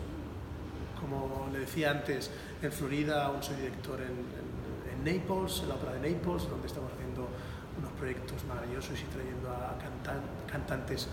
como 1.20 1.48
le 1.52 1.60
decía 1.60 1.90
antes, 1.90 2.30
en 2.62 2.72
Florida 2.72 3.26
aún 3.26 3.42
soy 3.42 3.56
director 3.56 4.00
en, 4.00 4.54
Naples, 5.04 5.60
en 5.60 5.68
la 5.68 5.74
ópera 5.74 5.92
de 5.92 6.10
Naples, 6.10 6.48
donde 6.48 6.66
estamos 6.66 6.90
haciendo 6.92 7.28
unos 7.78 7.92
proyectos 7.92 8.42
maravillosos 8.44 8.98
y 8.98 9.04
trayendo 9.04 9.50
a 9.50 9.76
cantantes 10.50 11.08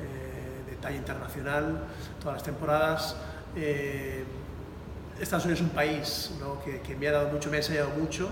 eh, 0.00 0.68
de 0.68 0.76
talla 0.78 0.96
internacional 0.96 1.84
todas 2.20 2.38
las 2.38 2.42
temporadas. 2.42 3.16
Eh, 3.54 4.24
Estados 5.20 5.44
Unidos 5.44 5.60
es 5.60 5.66
un 5.68 5.72
país 5.72 6.32
que, 6.84 6.96
me 6.96 7.06
ha 7.06 7.12
dado 7.12 7.28
mucho, 7.28 7.50
me 7.50 7.56
ha 7.56 7.60
enseñado 7.60 7.90
mucho 7.90 8.28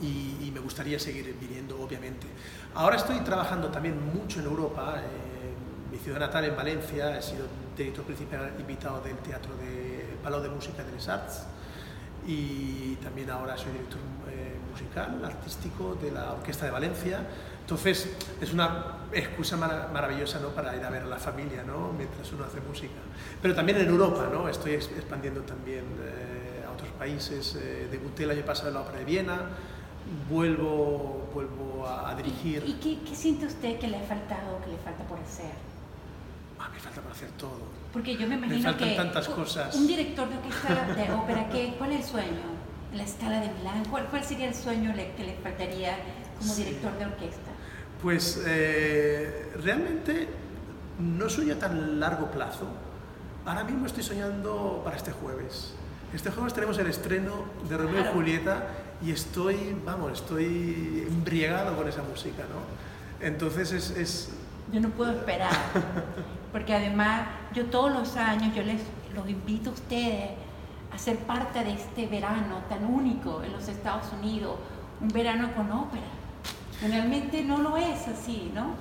y, 0.00 0.36
y 0.44 0.50
me 0.52 0.58
gustaría 0.60 0.98
seguir 0.98 1.36
viniendo, 1.40 1.80
obviamente. 1.80 2.26
Ahora 2.74 2.96
estoy 2.96 3.20
trabajando 3.20 3.68
también 3.68 3.96
mucho 4.12 4.40
en 4.40 4.46
Europa, 4.46 5.00
en 5.00 5.92
mi 5.92 5.98
ciudad 5.98 6.18
natal, 6.18 6.44
en 6.44 6.56
Valencia, 6.56 7.16
he 7.16 7.22
sido 7.22 7.46
director 7.76 8.04
principal 8.04 8.52
invitado 8.58 9.00
del 9.02 9.16
Teatro 9.18 9.54
de 9.56 10.05
Palau 10.26 10.42
de 10.42 10.48
Música 10.48 10.82
de 10.82 10.90
Les 10.90 11.08
Arts 11.08 11.46
y 12.26 12.96
también 12.96 13.30
ahora 13.30 13.56
soy 13.56 13.70
director 13.70 14.00
eh, 14.28 14.56
musical, 14.72 15.24
artístico 15.24 15.94
de 16.02 16.10
la 16.10 16.32
Orquesta 16.32 16.64
de 16.64 16.72
Valencia. 16.72 17.20
Entonces 17.60 18.10
es 18.40 18.52
una 18.52 19.06
excusa 19.12 19.56
maravillosa 19.56 20.40
¿no? 20.40 20.48
para 20.48 20.74
ir 20.74 20.82
a 20.82 20.90
ver 20.90 21.04
a 21.04 21.06
la 21.06 21.18
familia 21.18 21.62
¿no? 21.62 21.92
mientras 21.96 22.32
uno 22.32 22.44
hace 22.44 22.60
música. 22.60 22.98
Pero 23.40 23.54
también 23.54 23.78
en 23.78 23.86
Europa, 23.86 24.28
¿no? 24.32 24.48
estoy 24.48 24.72
expandiendo 24.72 25.42
también 25.42 25.84
eh, 26.02 26.64
a 26.66 26.72
otros 26.72 26.90
países. 26.98 27.54
Eh, 27.54 27.86
debuté 27.88 28.24
el 28.24 28.30
año 28.30 28.44
pasado 28.44 28.70
en 28.70 28.74
la 28.74 28.80
Ópera 28.80 28.98
de 28.98 29.04
Viena, 29.04 29.50
vuelvo, 30.28 31.30
vuelvo 31.32 31.86
a, 31.86 32.12
dirigir. 32.16 32.64
¿Y 32.66 32.72
qué, 32.80 32.98
qué, 33.08 33.14
siente 33.14 33.46
usted 33.46 33.78
que 33.78 33.86
le 33.86 33.98
ha 33.98 34.02
faltado 34.02 34.60
que 34.64 34.72
le 34.72 34.78
falta 34.78 35.04
por 35.04 35.20
hacer? 35.20 35.75
Ah, 36.58 36.68
me 36.72 36.78
falta 36.80 37.00
por 37.00 37.12
hacer 37.12 37.30
todo. 37.38 37.60
Porque 37.92 38.16
yo 38.16 38.26
me 38.26 38.36
imagino 38.36 38.58
me 38.58 38.64
faltan 38.64 38.88
que 38.88 38.94
tantas 38.96 39.28
cosas. 39.28 39.74
un 39.74 39.86
director 39.86 40.28
de 40.28 40.36
orquesta 40.36 40.94
de 40.96 41.12
ópera, 41.12 41.48
¿qué, 41.50 41.74
¿cuál 41.78 41.92
es 41.92 42.04
el 42.04 42.10
sueño? 42.10 42.56
La 42.94 43.02
escala 43.02 43.40
de 43.40 43.50
Milán, 43.52 43.84
¿cuál, 43.90 44.06
cuál 44.06 44.24
sería 44.24 44.48
el 44.48 44.54
sueño 44.54 44.94
que 44.94 45.24
le 45.24 45.34
faltaría 45.42 45.98
como 46.38 46.54
director 46.54 46.98
de 46.98 47.06
orquesta? 47.06 47.50
Pues 48.02 48.42
eh, 48.46 49.52
realmente 49.62 50.28
no 50.98 51.28
sueño 51.28 51.56
tan 51.56 52.00
largo 52.00 52.30
plazo. 52.30 52.66
Ahora 53.44 53.64
mismo 53.64 53.86
estoy 53.86 54.02
soñando 54.02 54.82
para 54.84 54.96
este 54.96 55.12
jueves. 55.12 55.74
Este 56.12 56.30
jueves 56.30 56.54
tenemos 56.54 56.78
el 56.78 56.86
estreno 56.86 57.44
de 57.68 57.76
Romeo 57.76 58.02
y 58.02 58.12
Julieta 58.12 58.68
y 59.04 59.10
estoy, 59.10 59.76
vamos, 59.84 60.12
estoy 60.12 61.04
embriagado 61.06 61.76
con 61.76 61.88
esa 61.88 62.02
música, 62.02 62.44
¿no? 62.44 63.26
Entonces 63.26 63.72
es, 63.72 63.90
es... 63.90 64.30
Yo 64.72 64.80
no 64.80 64.88
puedo 64.90 65.12
esperar, 65.12 65.52
porque 66.52 66.74
además 66.74 67.28
yo 67.54 67.66
todos 67.66 67.92
los 67.92 68.16
años 68.16 68.54
yo 68.54 68.62
les 68.62 68.80
los 69.14 69.28
invito 69.28 69.70
a 69.70 69.72
ustedes 69.72 70.30
a 70.92 70.98
ser 70.98 71.18
parte 71.18 71.64
de 71.64 71.72
este 71.72 72.06
verano 72.06 72.58
tan 72.68 72.84
único 72.84 73.42
en 73.42 73.52
los 73.52 73.66
Estados 73.68 74.12
Unidos, 74.12 74.56
un 75.00 75.08
verano 75.08 75.52
con 75.54 75.70
ópera. 75.72 76.06
Generalmente 76.80 77.42
no 77.42 77.58
lo 77.58 77.76
es 77.76 78.06
así, 78.06 78.50
¿no? 78.54 78.74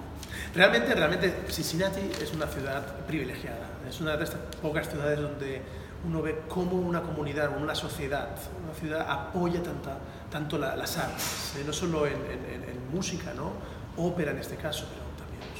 Realmente, 0.54 0.94
realmente 0.94 1.46
Cincinnati 1.50 2.02
es 2.22 2.34
una 2.34 2.48
ciudad 2.48 2.84
privilegiada, 3.06 3.70
es 3.88 4.02
una 4.02 4.18
de 4.18 4.24
estas 4.26 4.40
pocas 4.62 4.90
ciudades 4.90 5.20
donde 5.22 5.62
uno 6.06 6.22
ve 6.22 6.44
cómo 6.48 6.74
una 6.74 7.02
comunidad, 7.02 7.58
una 7.58 7.74
sociedad, 7.74 8.30
una 8.64 8.74
ciudad 8.74 9.10
apoya 9.10 9.64
tanta, 9.64 9.98
tanto 10.30 10.58
las 10.58 10.98
artes, 10.98 11.56
eh, 11.58 11.64
no 11.66 11.74
solo 11.74 12.06
en, 12.06 12.16
música, 12.94 13.34
¿no? 13.34 13.52
ópera 13.98 14.32
en 14.32 14.38
este 14.38 14.56
caso, 14.56 14.86
pero 14.90 15.05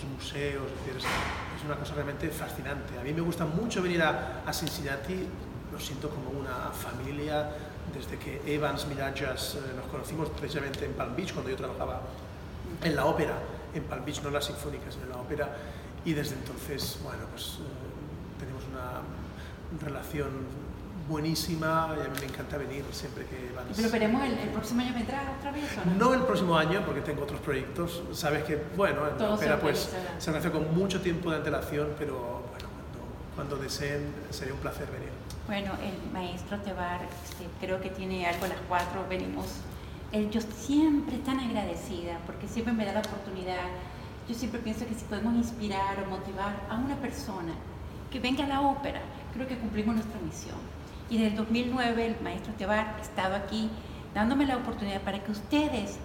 museos, 0.04 0.64
es, 0.88 1.04
es, 1.04 1.66
una 1.66 1.76
cosa 1.76 1.94
realmente 1.96 2.30
fascinante. 2.30 2.98
A 3.00 3.04
mí 3.04 3.14
me 3.14 3.22
gusta 3.22 3.46
mucho 3.46 3.82
venir 3.82 4.02
a, 4.02 4.44
Cincinnati, 4.52 5.28
lo 5.72 5.80
siento 5.80 6.10
como 6.10 6.30
una 6.30 6.72
familia, 6.72 7.50
desde 7.94 8.18
que 8.18 8.42
Evans 8.46 8.88
Mirajas 8.88 9.56
eh, 9.56 9.74
nos 9.76 9.86
conocimos 9.88 10.30
precisamente 10.30 10.86
en 10.86 10.94
Palm 10.94 11.16
Beach, 11.16 11.34
cuando 11.34 11.50
yo 11.50 11.56
trabajaba 11.56 12.02
en 12.84 12.96
la 12.96 13.06
ópera, 13.06 13.38
en 13.74 13.84
Palm 13.84 14.04
Beach, 14.06 14.22
no 14.22 14.30
en 14.30 14.34
las 14.34 14.46
sinfónicas, 14.46 14.94
sino 14.94 15.06
en 15.06 15.12
la 15.12 15.18
ópera, 15.18 15.56
y 16.04 16.14
desde 16.14 16.36
entonces, 16.36 17.00
bueno, 17.04 17.24
pues 17.32 17.60
eh, 17.60 18.40
tenemos 18.40 18.64
una 18.72 19.02
relación 19.82 20.65
buenísima 21.08 21.94
y 21.98 22.02
a 22.02 22.10
mí 22.10 22.20
me 22.20 22.26
encanta 22.26 22.58
venir 22.58 22.84
siempre 22.92 23.26
que 23.26 23.52
van. 23.56 23.66
¿Pero 23.76 23.90
veremos 23.90 24.24
el, 24.24 24.38
el 24.38 24.50
próximo 24.50 24.82
año 24.82 24.94
vendrá 24.94 25.36
otra 25.38 25.52
vez 25.52 25.64
o 25.78 25.90
no? 25.90 25.96
No 25.96 26.14
el 26.14 26.22
próximo 26.24 26.58
año, 26.58 26.84
porque 26.86 27.02
tengo 27.02 27.24
otros 27.24 27.40
proyectos. 27.42 28.04
Sabes 28.14 28.44
que, 28.44 28.62
bueno, 28.76 29.02
Todo 29.18 29.38
se 29.38 29.46
ópera 29.46 29.60
pues 29.60 29.90
se 30.18 30.32
hace 30.32 30.52
con 30.52 30.76
mucho 30.76 31.02
tiempo 31.02 31.30
de 31.32 31.38
antelación, 31.38 31.90
pero 31.98 32.14
bueno, 32.52 32.68
cuando, 32.76 33.36
cuando 33.36 33.58
deseen 33.58 34.14
sería 34.30 34.54
un 34.54 34.60
placer 34.60 34.88
venir. 34.92 35.10
Bueno, 35.48 35.74
el 35.84 36.12
maestro 36.12 36.58
Tebar, 36.60 37.02
este, 37.24 37.46
creo 37.60 37.80
que 37.80 37.90
tiene 37.90 38.26
algo 38.26 38.46
a 38.46 38.48
las 38.50 38.58
cuatro, 38.68 39.06
venimos. 39.08 39.46
eh, 40.12 40.28
yo 40.32 40.42
siempre 40.42 41.18
tan 41.20 41.40
agradecida 41.40 42.18
porque 42.26 42.48
siempre 42.48 42.74
me 42.74 42.86
da 42.86 42.94
la 42.94 43.00
oportunidad. 43.02 43.66
Yo 44.28 44.34
siempre 44.34 44.60
pienso 44.60 44.88
que 44.88 44.96
si 44.96 45.06
podemos 45.06 45.36
inspirar 45.36 46.04
o 46.04 46.10
motivar 46.10 46.66
a 46.68 46.76
una 46.76 46.96
persona 46.96 47.54
que 48.10 48.20
venga 48.20 48.44
a 48.46 48.48
la 48.48 48.62
ópera, 48.62 49.02
creo 49.36 49.48
que 49.48 49.56
cumplimos 49.58 49.94
nuestra 49.96 50.20
misión. 50.22 50.56
Y 51.10 51.18
desde 51.18 51.32
el 51.32 51.36
2009 51.36 52.06
el 52.06 52.22
maestro 52.22 52.54
Tebar 52.54 52.96
ha 52.98 53.02
estado 53.02 53.36
aquí 53.36 53.70
dándome 54.14 54.46
la 54.46 54.58
oportunidad 54.58 55.02
para 55.02 55.24
que 55.24 55.32
ustedes 55.32 55.98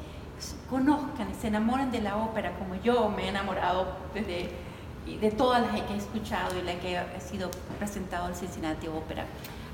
conozcan 0.69 1.31
y 1.31 1.35
se 1.35 1.49
enamoren 1.49 1.91
de 1.91 2.01
la 2.01 2.17
ópera 2.17 2.53
como 2.59 2.75
yo 2.83 3.09
me 3.11 3.25
he 3.25 3.29
enamorado 3.29 3.95
desde 4.15 4.51
de 5.07 5.31
todas 5.31 5.63
las 5.63 5.81
que 5.83 5.95
he 5.95 5.97
escuchado 5.97 6.59
y 6.59 6.63
las 6.63 6.77
que 6.77 6.97
ha 6.99 7.21
sido 7.21 7.51
presentado 7.79 8.27
al 8.27 8.35
Cincinnati 8.35 8.87
Ópera. 8.87 9.25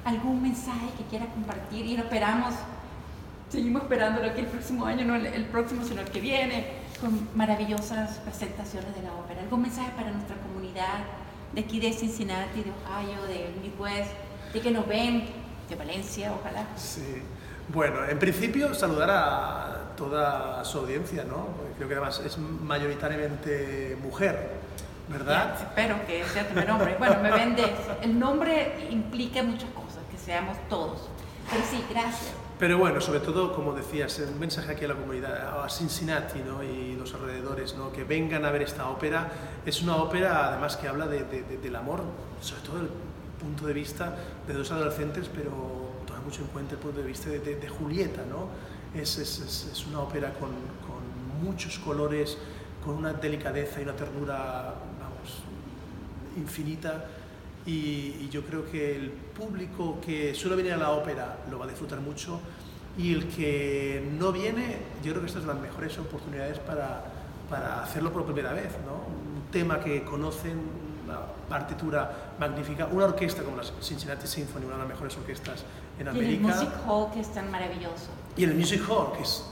¿Algún 0.05 0.41
mensaje 0.41 0.87
que 0.97 1.05
quiera 1.05 1.27
compartir? 1.27 1.85
Y 1.85 1.97
lo 1.97 2.05
esperamos, 2.05 2.55
seguimos 3.51 3.83
esperándolo 3.83 4.29
aquí 4.29 4.41
el 4.41 4.47
próximo 4.47 4.87
año, 4.87 5.05
no 5.05 5.17
el 5.17 5.45
próximo, 5.47 5.85
sino 5.85 6.01
el 6.01 6.11
que 6.11 6.21
viene, 6.21 6.67
con 7.01 7.29
maravillosas 7.35 8.19
presentaciones 8.19 8.95
de 8.95 9.03
la 9.03 9.13
ópera. 9.13 9.43
¿Algún 9.43 9.63
mensaje 9.63 9.91
para 9.97 10.11
nuestra 10.11 10.37
comunidad 10.37 11.01
de 11.53 11.61
aquí 11.61 11.81
de 11.81 11.93
Cincinnati, 11.93 12.63
de 12.63 12.71
Ohio, 12.71 13.23
de 13.27 13.53
Midwest, 13.61 14.13
de 14.57 14.63
que 14.63 14.71
nos 14.71 14.87
ven, 14.89 15.25
de 15.69 15.77
Valencia, 15.77 16.33
ojalá? 16.33 16.67
Sí. 16.77 17.23
Bueno, 17.69 18.05
en 18.09 18.19
principio 18.19 18.73
saludar 18.75 19.11
a 19.11 19.93
toda 19.97 20.65
su 20.65 20.79
audiencia, 20.79 21.25
¿no? 21.25 21.49
Creo 21.77 21.89
que 21.89 21.95
además 21.95 22.21
es 22.25 22.39
mayoritariamente 22.39 23.99
mujer, 24.03 24.51
¿verdad? 25.09 25.55
Ya, 25.59 25.65
espero 25.67 26.07
que 26.07 26.25
sea 26.25 26.49
tu 26.49 26.55
nombre. 26.67 26.97
Bueno, 26.99 27.17
me 27.23 27.31
vende. 27.31 27.65
El 28.03 28.19
nombre 28.19 28.89
implica 28.91 29.43
muchas 29.43 29.69
cosas, 29.71 29.99
que 30.11 30.17
seamos 30.17 30.57
todos. 30.71 31.09
Pero 31.51 31.63
sí, 31.71 31.85
gracias. 31.91 32.33
Pero 32.59 32.79
bueno, 32.79 33.01
sobre 33.03 33.21
todo, 33.21 33.55
como 33.55 33.75
decías, 33.75 34.19
un 34.21 34.39
mensaje 34.41 34.73
aquí 34.73 34.87
a 34.87 34.89
la 34.89 34.95
comunidad, 34.95 35.63
a 35.63 35.69
Cincinnati 35.69 36.39
¿no? 36.39 36.63
y 36.63 36.97
los 36.97 37.13
alrededores, 37.13 37.75
¿no? 37.77 37.93
que 37.93 38.05
vengan 38.05 38.47
a 38.47 38.51
ver 38.51 38.63
esta 38.63 38.89
ópera. 38.89 39.29
Es 39.67 39.83
una 39.83 39.97
ópera, 39.97 40.49
además, 40.49 40.77
que 40.79 40.89
habla 40.89 41.07
de- 41.07 41.25
de- 41.25 41.43
de- 41.43 41.59
del 41.59 41.77
amor, 41.77 42.03
sobre 42.41 42.63
todo 42.63 42.81
el 42.81 42.89
punto 43.41 43.67
de 43.67 43.73
vista 43.73 44.17
de 44.47 44.55
dos 44.55 44.71
adolescentes, 44.71 45.29
pero 45.35 45.51
toma 46.07 46.21
mucho 46.21 46.43
en 46.43 46.49
cuenta 46.49 46.75
el 46.75 46.81
punto 46.81 47.01
de 47.01 47.07
vista 47.07 47.31
de, 47.31 47.41
de- 47.41 47.57
de 47.57 47.69
Julieta. 47.69 48.23
¿no? 48.29 48.49
Es, 49.01 49.19
es- 49.19 49.39
es- 49.73 49.87
una 49.87 50.01
ópera 50.01 50.33
con, 50.35 50.51
con 50.51 51.45
muchos 51.45 51.79
colores, 51.79 52.39
con 52.85 52.95
una 52.95 53.13
delicadeza 53.13 53.81
y 53.81 53.83
una 53.85 53.95
ternura, 53.97 54.75
vamos, 55.01 55.43
infinita 56.37 57.05
y, 57.67 57.71
y 58.21 58.29
yo 58.31 58.43
creo 58.45 58.65
que 58.71 58.95
el 58.97 59.11
público 59.11 59.99
que 60.05 60.35
suele 60.35 60.57
venir 60.57 60.73
a 60.75 60.77
la 60.77 60.91
ópera 60.93 61.39
lo 61.51 61.59
va 61.59 61.65
a 61.65 61.69
disfrutar 61.69 62.01
mucho 62.01 62.41
y 62.99 63.13
el 63.13 63.27
que 63.29 64.09
no 64.19 64.33
viene, 64.33 64.79
yo 65.03 65.11
creo 65.13 65.21
que 65.21 65.27
estas 65.27 65.43
son 65.43 65.53
las 65.55 65.61
mejores 65.61 65.99
oportunidades 65.99 66.59
para, 66.61 67.05
para 67.51 67.83
hacerlo 67.83 68.13
por 68.13 68.25
primera 68.25 68.53
vez, 68.53 68.71
¿no? 68.87 68.95
Un 69.37 69.51
tema 69.51 69.81
que 69.81 70.03
conocen, 70.05 70.59
una 71.07 71.21
partitura 71.49 72.33
magnífica, 72.39 72.87
una 72.87 73.05
orquesta 73.07 73.43
como 73.43 73.57
la 73.57 73.63
Cincinnati 73.81 74.27
Symphony, 74.27 74.65
una 74.65 74.75
de 74.75 74.81
las 74.81 74.89
mejores 74.89 75.17
orquestas 75.17 75.65
en 75.99 76.07
Y 76.07 76.09
el 76.11 76.17
América. 76.17 76.47
Music 76.49 76.69
Hall, 76.87 77.11
que 77.13 77.21
es 77.21 77.33
tan 77.33 77.51
maravilloso. 77.51 78.09
Y 78.37 78.45
el 78.45 78.55
Music 78.55 78.83
Hall, 78.89 79.13
que 79.17 79.23
es, 79.23 79.45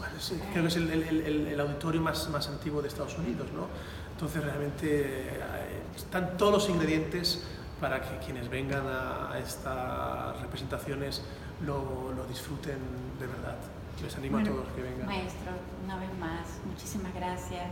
creo 0.53 0.63
que 0.65 0.69
es 0.69 0.77
el, 0.77 0.91
el- 0.91 1.21
el- 1.23 1.47
el 1.49 1.61
auditorio 1.61 2.01
más, 2.03 2.29
más 2.29 2.49
antiguo 2.49 2.83
de 2.83 2.89
Estados 2.89 3.17
Unidos, 3.19 3.47
¿no? 3.55 3.67
Entonces 4.13 4.45
realmente 4.45 5.29
eh, 5.31 5.83
están 5.97 6.37
todos 6.37 6.53
los 6.53 6.69
ingredientes 6.69 7.43
para 7.81 8.01
que 8.01 8.19
quienes 8.25 8.49
vengan 8.49 8.87
a, 8.87 9.33
a 9.33 9.39
estas 9.39 10.41
representaciones 10.41 11.23
lo, 11.65 12.13
lo 12.15 12.25
disfruten 12.27 12.79
de 13.19 13.27
verdad. 13.27 13.57
Les 14.03 14.15
animo 14.17 14.39
Bueno, 14.39 14.51
a 14.51 14.55
todos 14.55 14.73
que 14.75 14.83
vengan. 14.83 15.07
Maestro, 15.07 15.53
una 15.85 15.97
vez 15.99 16.11
más, 16.19 16.47
muchísimas 16.67 17.15
gracias. 17.15 17.67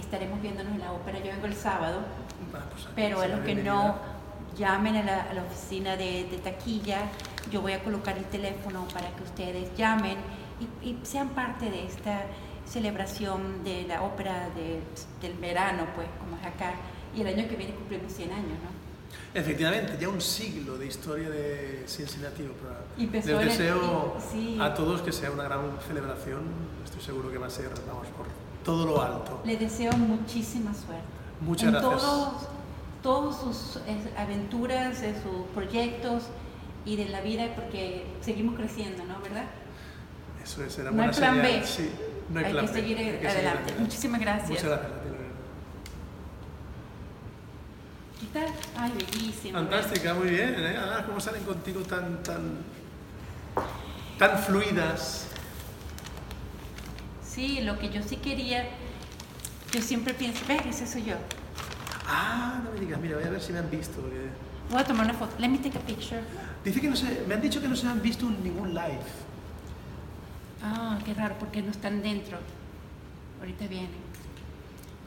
Estaremos 0.00 0.40
viéndonos 0.42 0.72
en 0.74 0.80
la 0.80 0.92
ópera. 0.92 1.18
Yo 1.18 1.26
vengo 1.32 1.46
el 1.46 1.54
sábado, 1.54 2.00
Ah, 2.52 2.64
pues 2.70 2.88
pero 2.96 3.20
a 3.20 3.28
los 3.28 3.40
que 3.40 3.46
bienvenida. 3.54 3.74
no 3.74 3.98
llamen 4.58 4.96
a 4.96 5.02
la, 5.04 5.22
a 5.30 5.34
la 5.34 5.42
oficina 5.42 5.96
de, 5.96 6.24
de 6.30 6.38
taquilla, 6.38 7.02
yo 7.52 7.60
voy 7.62 7.72
a 7.72 7.82
colocar 7.84 8.18
el 8.18 8.24
teléfono 8.24 8.86
para 8.92 9.08
que 9.14 9.22
ustedes 9.22 9.70
llamen 9.76 10.16
y, 10.82 10.88
y 10.88 10.98
sean 11.04 11.28
parte 11.30 11.70
de 11.70 11.86
esta 11.86 12.22
celebración 12.66 13.62
de 13.64 13.84
la 13.86 14.02
ópera 14.02 14.48
de- 14.56 14.80
del 15.20 15.36
verano, 15.38 15.86
pues, 15.94 16.08
como 16.18 16.36
es 16.36 16.46
acá. 16.46 16.72
Y 17.14 17.20
el 17.22 17.26
año 17.28 17.48
que 17.48 17.56
viene 17.56 17.74
cumplimos 17.74 18.12
100 18.12 18.32
años, 18.32 18.58
¿no? 18.64 18.80
Efectivamente, 19.34 19.96
ya 20.00 20.08
un 20.08 20.20
siglo 20.20 20.76
de 20.78 20.86
historia 20.86 21.28
de 21.30 21.84
Cincinnati 21.86 22.42
Opera. 22.44 22.80
Empezó 22.98 23.28
Les 23.28 23.40
el- 23.42 23.48
deseo 23.48 24.16
sí. 24.32 24.58
a 24.60 24.74
todos 24.74 25.02
que 25.02 25.12
sea 25.12 25.30
una 25.30 25.44
gran 25.44 25.60
celebración. 25.86 26.42
Estoy 26.84 27.00
seguro 27.02 27.30
que 27.30 27.38
va 27.38 27.46
a 27.46 27.50
ser, 27.50 27.70
vamos, 27.88 28.06
por 28.08 28.26
todo 28.64 28.86
lo 28.86 29.02
alto. 29.02 29.42
Le 29.44 29.56
deseo 29.56 29.92
muchísima 29.92 30.72
suerte. 30.74 31.02
Muchas 31.40 31.68
en 31.68 31.72
gracias. 31.72 32.02
Todos, 32.02 32.32
todos 33.02 33.36
sus 33.36 33.82
eh, 33.86 34.12
aventuras, 34.16 35.00
de 35.00 35.14
sus 35.14 35.46
proyectos 35.54 36.24
y 36.84 36.96
de 36.96 37.06
la 37.06 37.20
vida, 37.20 37.54
porque 37.54 38.06
seguimos 38.20 38.56
creciendo, 38.56 39.04
¿no? 39.04 39.20
¿Verdad? 39.20 39.44
Eso 40.42 40.64
es, 40.64 40.78
era 40.78 40.90
No 40.90 41.02
hay 41.02 41.10
plan 41.10 41.34
señal. 41.34 41.60
B. 41.60 41.66
Sí, 41.66 41.90
no 42.30 42.38
hay, 42.38 42.44
Hay 42.46 42.52
plan 42.52 42.66
que 42.66 42.72
B, 42.72 42.78
seguir 42.80 42.98
hay 42.98 43.04
que 43.04 43.10
seguir 43.12 43.28
adelante. 43.28 43.74
Muchísimas 43.78 44.20
gracias. 44.20 44.50
Muchas 44.50 44.64
gracias. 44.64 44.90
¿Qué 48.20 48.26
tal? 48.38 48.52
Ay, 48.76 48.92
bellísimo. 48.92 49.58
Fantástica, 49.58 50.12
muy 50.14 50.28
bien. 50.28 50.54
¿eh? 50.58 50.76
Ah, 50.78 51.04
¿Cómo 51.06 51.18
salen 51.20 51.42
contigo 51.42 51.80
tan, 51.80 52.22
tan, 52.22 52.58
tan 54.18 54.38
fluidas? 54.38 55.29
Sí, 57.40 57.62
lo 57.62 57.78
que 57.78 57.88
yo 57.88 58.02
sí 58.02 58.16
quería, 58.16 58.68
yo 59.72 59.80
siempre 59.80 60.12
pienso, 60.12 60.44
ve, 60.46 60.60
ese 60.68 60.86
soy 60.86 61.04
yo. 61.04 61.14
Ah, 62.06 62.60
no 62.62 62.70
me 62.70 62.80
digas, 62.80 63.00
mira, 63.00 63.16
voy 63.16 63.24
a 63.24 63.30
ver 63.30 63.40
si 63.40 63.50
me 63.50 63.60
han 63.60 63.70
visto. 63.70 63.98
porque 63.98 64.28
Voy 64.68 64.78
a 64.78 64.84
tomar 64.84 65.06
una 65.06 65.14
foto. 65.14 65.36
Let 65.38 65.48
me 65.48 65.56
take 65.56 65.78
a 65.78 65.80
picture. 65.80 66.20
Dice 66.62 66.82
que 66.82 66.90
no 66.90 66.96
se, 66.96 67.24
me 67.26 67.32
han 67.32 67.40
dicho 67.40 67.62
que 67.62 67.68
no 67.68 67.74
se 67.76 67.86
han 67.86 68.02
visto 68.02 68.26
en 68.28 68.44
ningún 68.44 68.74
live. 68.74 69.00
Ah, 70.62 70.98
qué 71.02 71.14
raro, 71.14 71.36
porque 71.40 71.62
no 71.62 71.70
están 71.70 72.02
dentro. 72.02 72.36
Ahorita 73.40 73.66
vienen. 73.68 73.88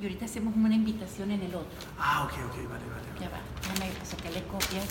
Y 0.01 0.05
ahorita 0.05 0.25
hacemos 0.25 0.55
una 0.55 0.73
invitación 0.73 1.29
en 1.29 1.43
el 1.43 1.53
otro. 1.53 1.77
Ah, 1.99 2.23
ok, 2.23 2.31
ok, 2.31 2.55
vale, 2.67 2.67
vale. 2.67 3.19
Ya 3.21 3.29
va, 3.29 3.41
déjame 3.61 3.93
sacarle 4.03 4.41
copia. 4.45 4.81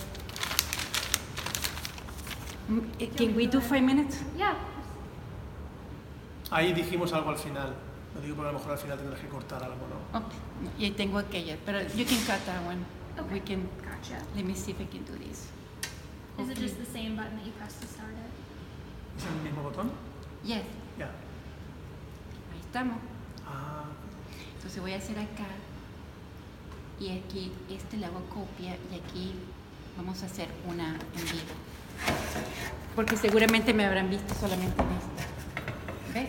Mm, 2.69 2.79
eh, 3.01 3.11
Can 3.17 3.37
we 3.37 3.49
do 3.49 3.61
five 3.61 3.83
minutes? 3.83 4.21
Yeah. 4.37 4.55
Ahí 6.53 6.73
dijimos 6.73 7.13
algo 7.13 7.31
al 7.31 7.39
final. 7.39 7.75
Lo 8.15 8.21
digo 8.21 8.37
porque 8.37 8.51
a 8.51 8.53
lo 8.53 8.59
mejor 8.59 8.73
al 8.73 8.79
final 8.79 8.99
tendrás 8.99 9.21
que 9.21 9.29
cortar 9.29 9.63
algo, 9.65 9.87
¿no? 9.89 10.21
No, 10.21 10.27
y 10.79 10.85
ahí 10.85 10.91
tengo 10.91 11.19
aquella, 11.19 11.57
pero 11.65 11.81
you 11.81 12.05
can 12.05 12.19
cut 12.27 12.45
that 12.45 12.61
one. 12.67 12.85
Okay. 13.19 13.33
We 13.33 13.41
can, 13.41 13.63
Gotcha. 13.79 14.23
let 14.37 14.45
me 14.45 14.55
see 14.55 14.73
if 14.73 14.81
I 14.81 14.85
can 14.87 15.05
do 15.05 15.15
this. 15.19 15.49
Is 16.39 16.49
it 16.51 16.59
just 16.59 16.79
the 16.79 16.85
same 16.87 17.17
button 17.17 17.37
that 17.39 17.45
you 17.47 17.53
press 17.53 17.75
to 17.81 17.87
start 17.87 18.11
it? 18.13 19.19
¿Es 19.19 19.25
el 19.27 19.43
mismo 19.43 19.63
botón? 19.63 19.91
Yes, 20.45 20.63
Ya. 20.99 21.07
ahí 21.07 22.61
estamos. 22.61 22.97
Ah, 23.47 23.85
Entonces 24.57 24.81
voy 24.81 24.93
a 24.93 24.97
hacer 24.99 25.19
acá 25.19 25.47
y 27.01 27.11
aquí 27.19 27.53
este 27.71 27.97
le 27.97 28.07
hago 28.07 28.21
copia 28.27 28.77
y 28.91 28.97
aquí 28.99 29.35
vamos 29.97 30.23
a 30.23 30.27
hacer 30.27 30.49
una 30.69 30.89
en 30.89 31.25
vivo. 31.25 31.55
Porque 32.95 33.17
seguramente 33.17 33.73
me 33.75 33.85
habrán 33.87 34.09
visto 34.11 34.35
solamente 34.35 34.83
en 34.83 34.89
esta. 34.91 36.15
¿Ves? 36.15 36.29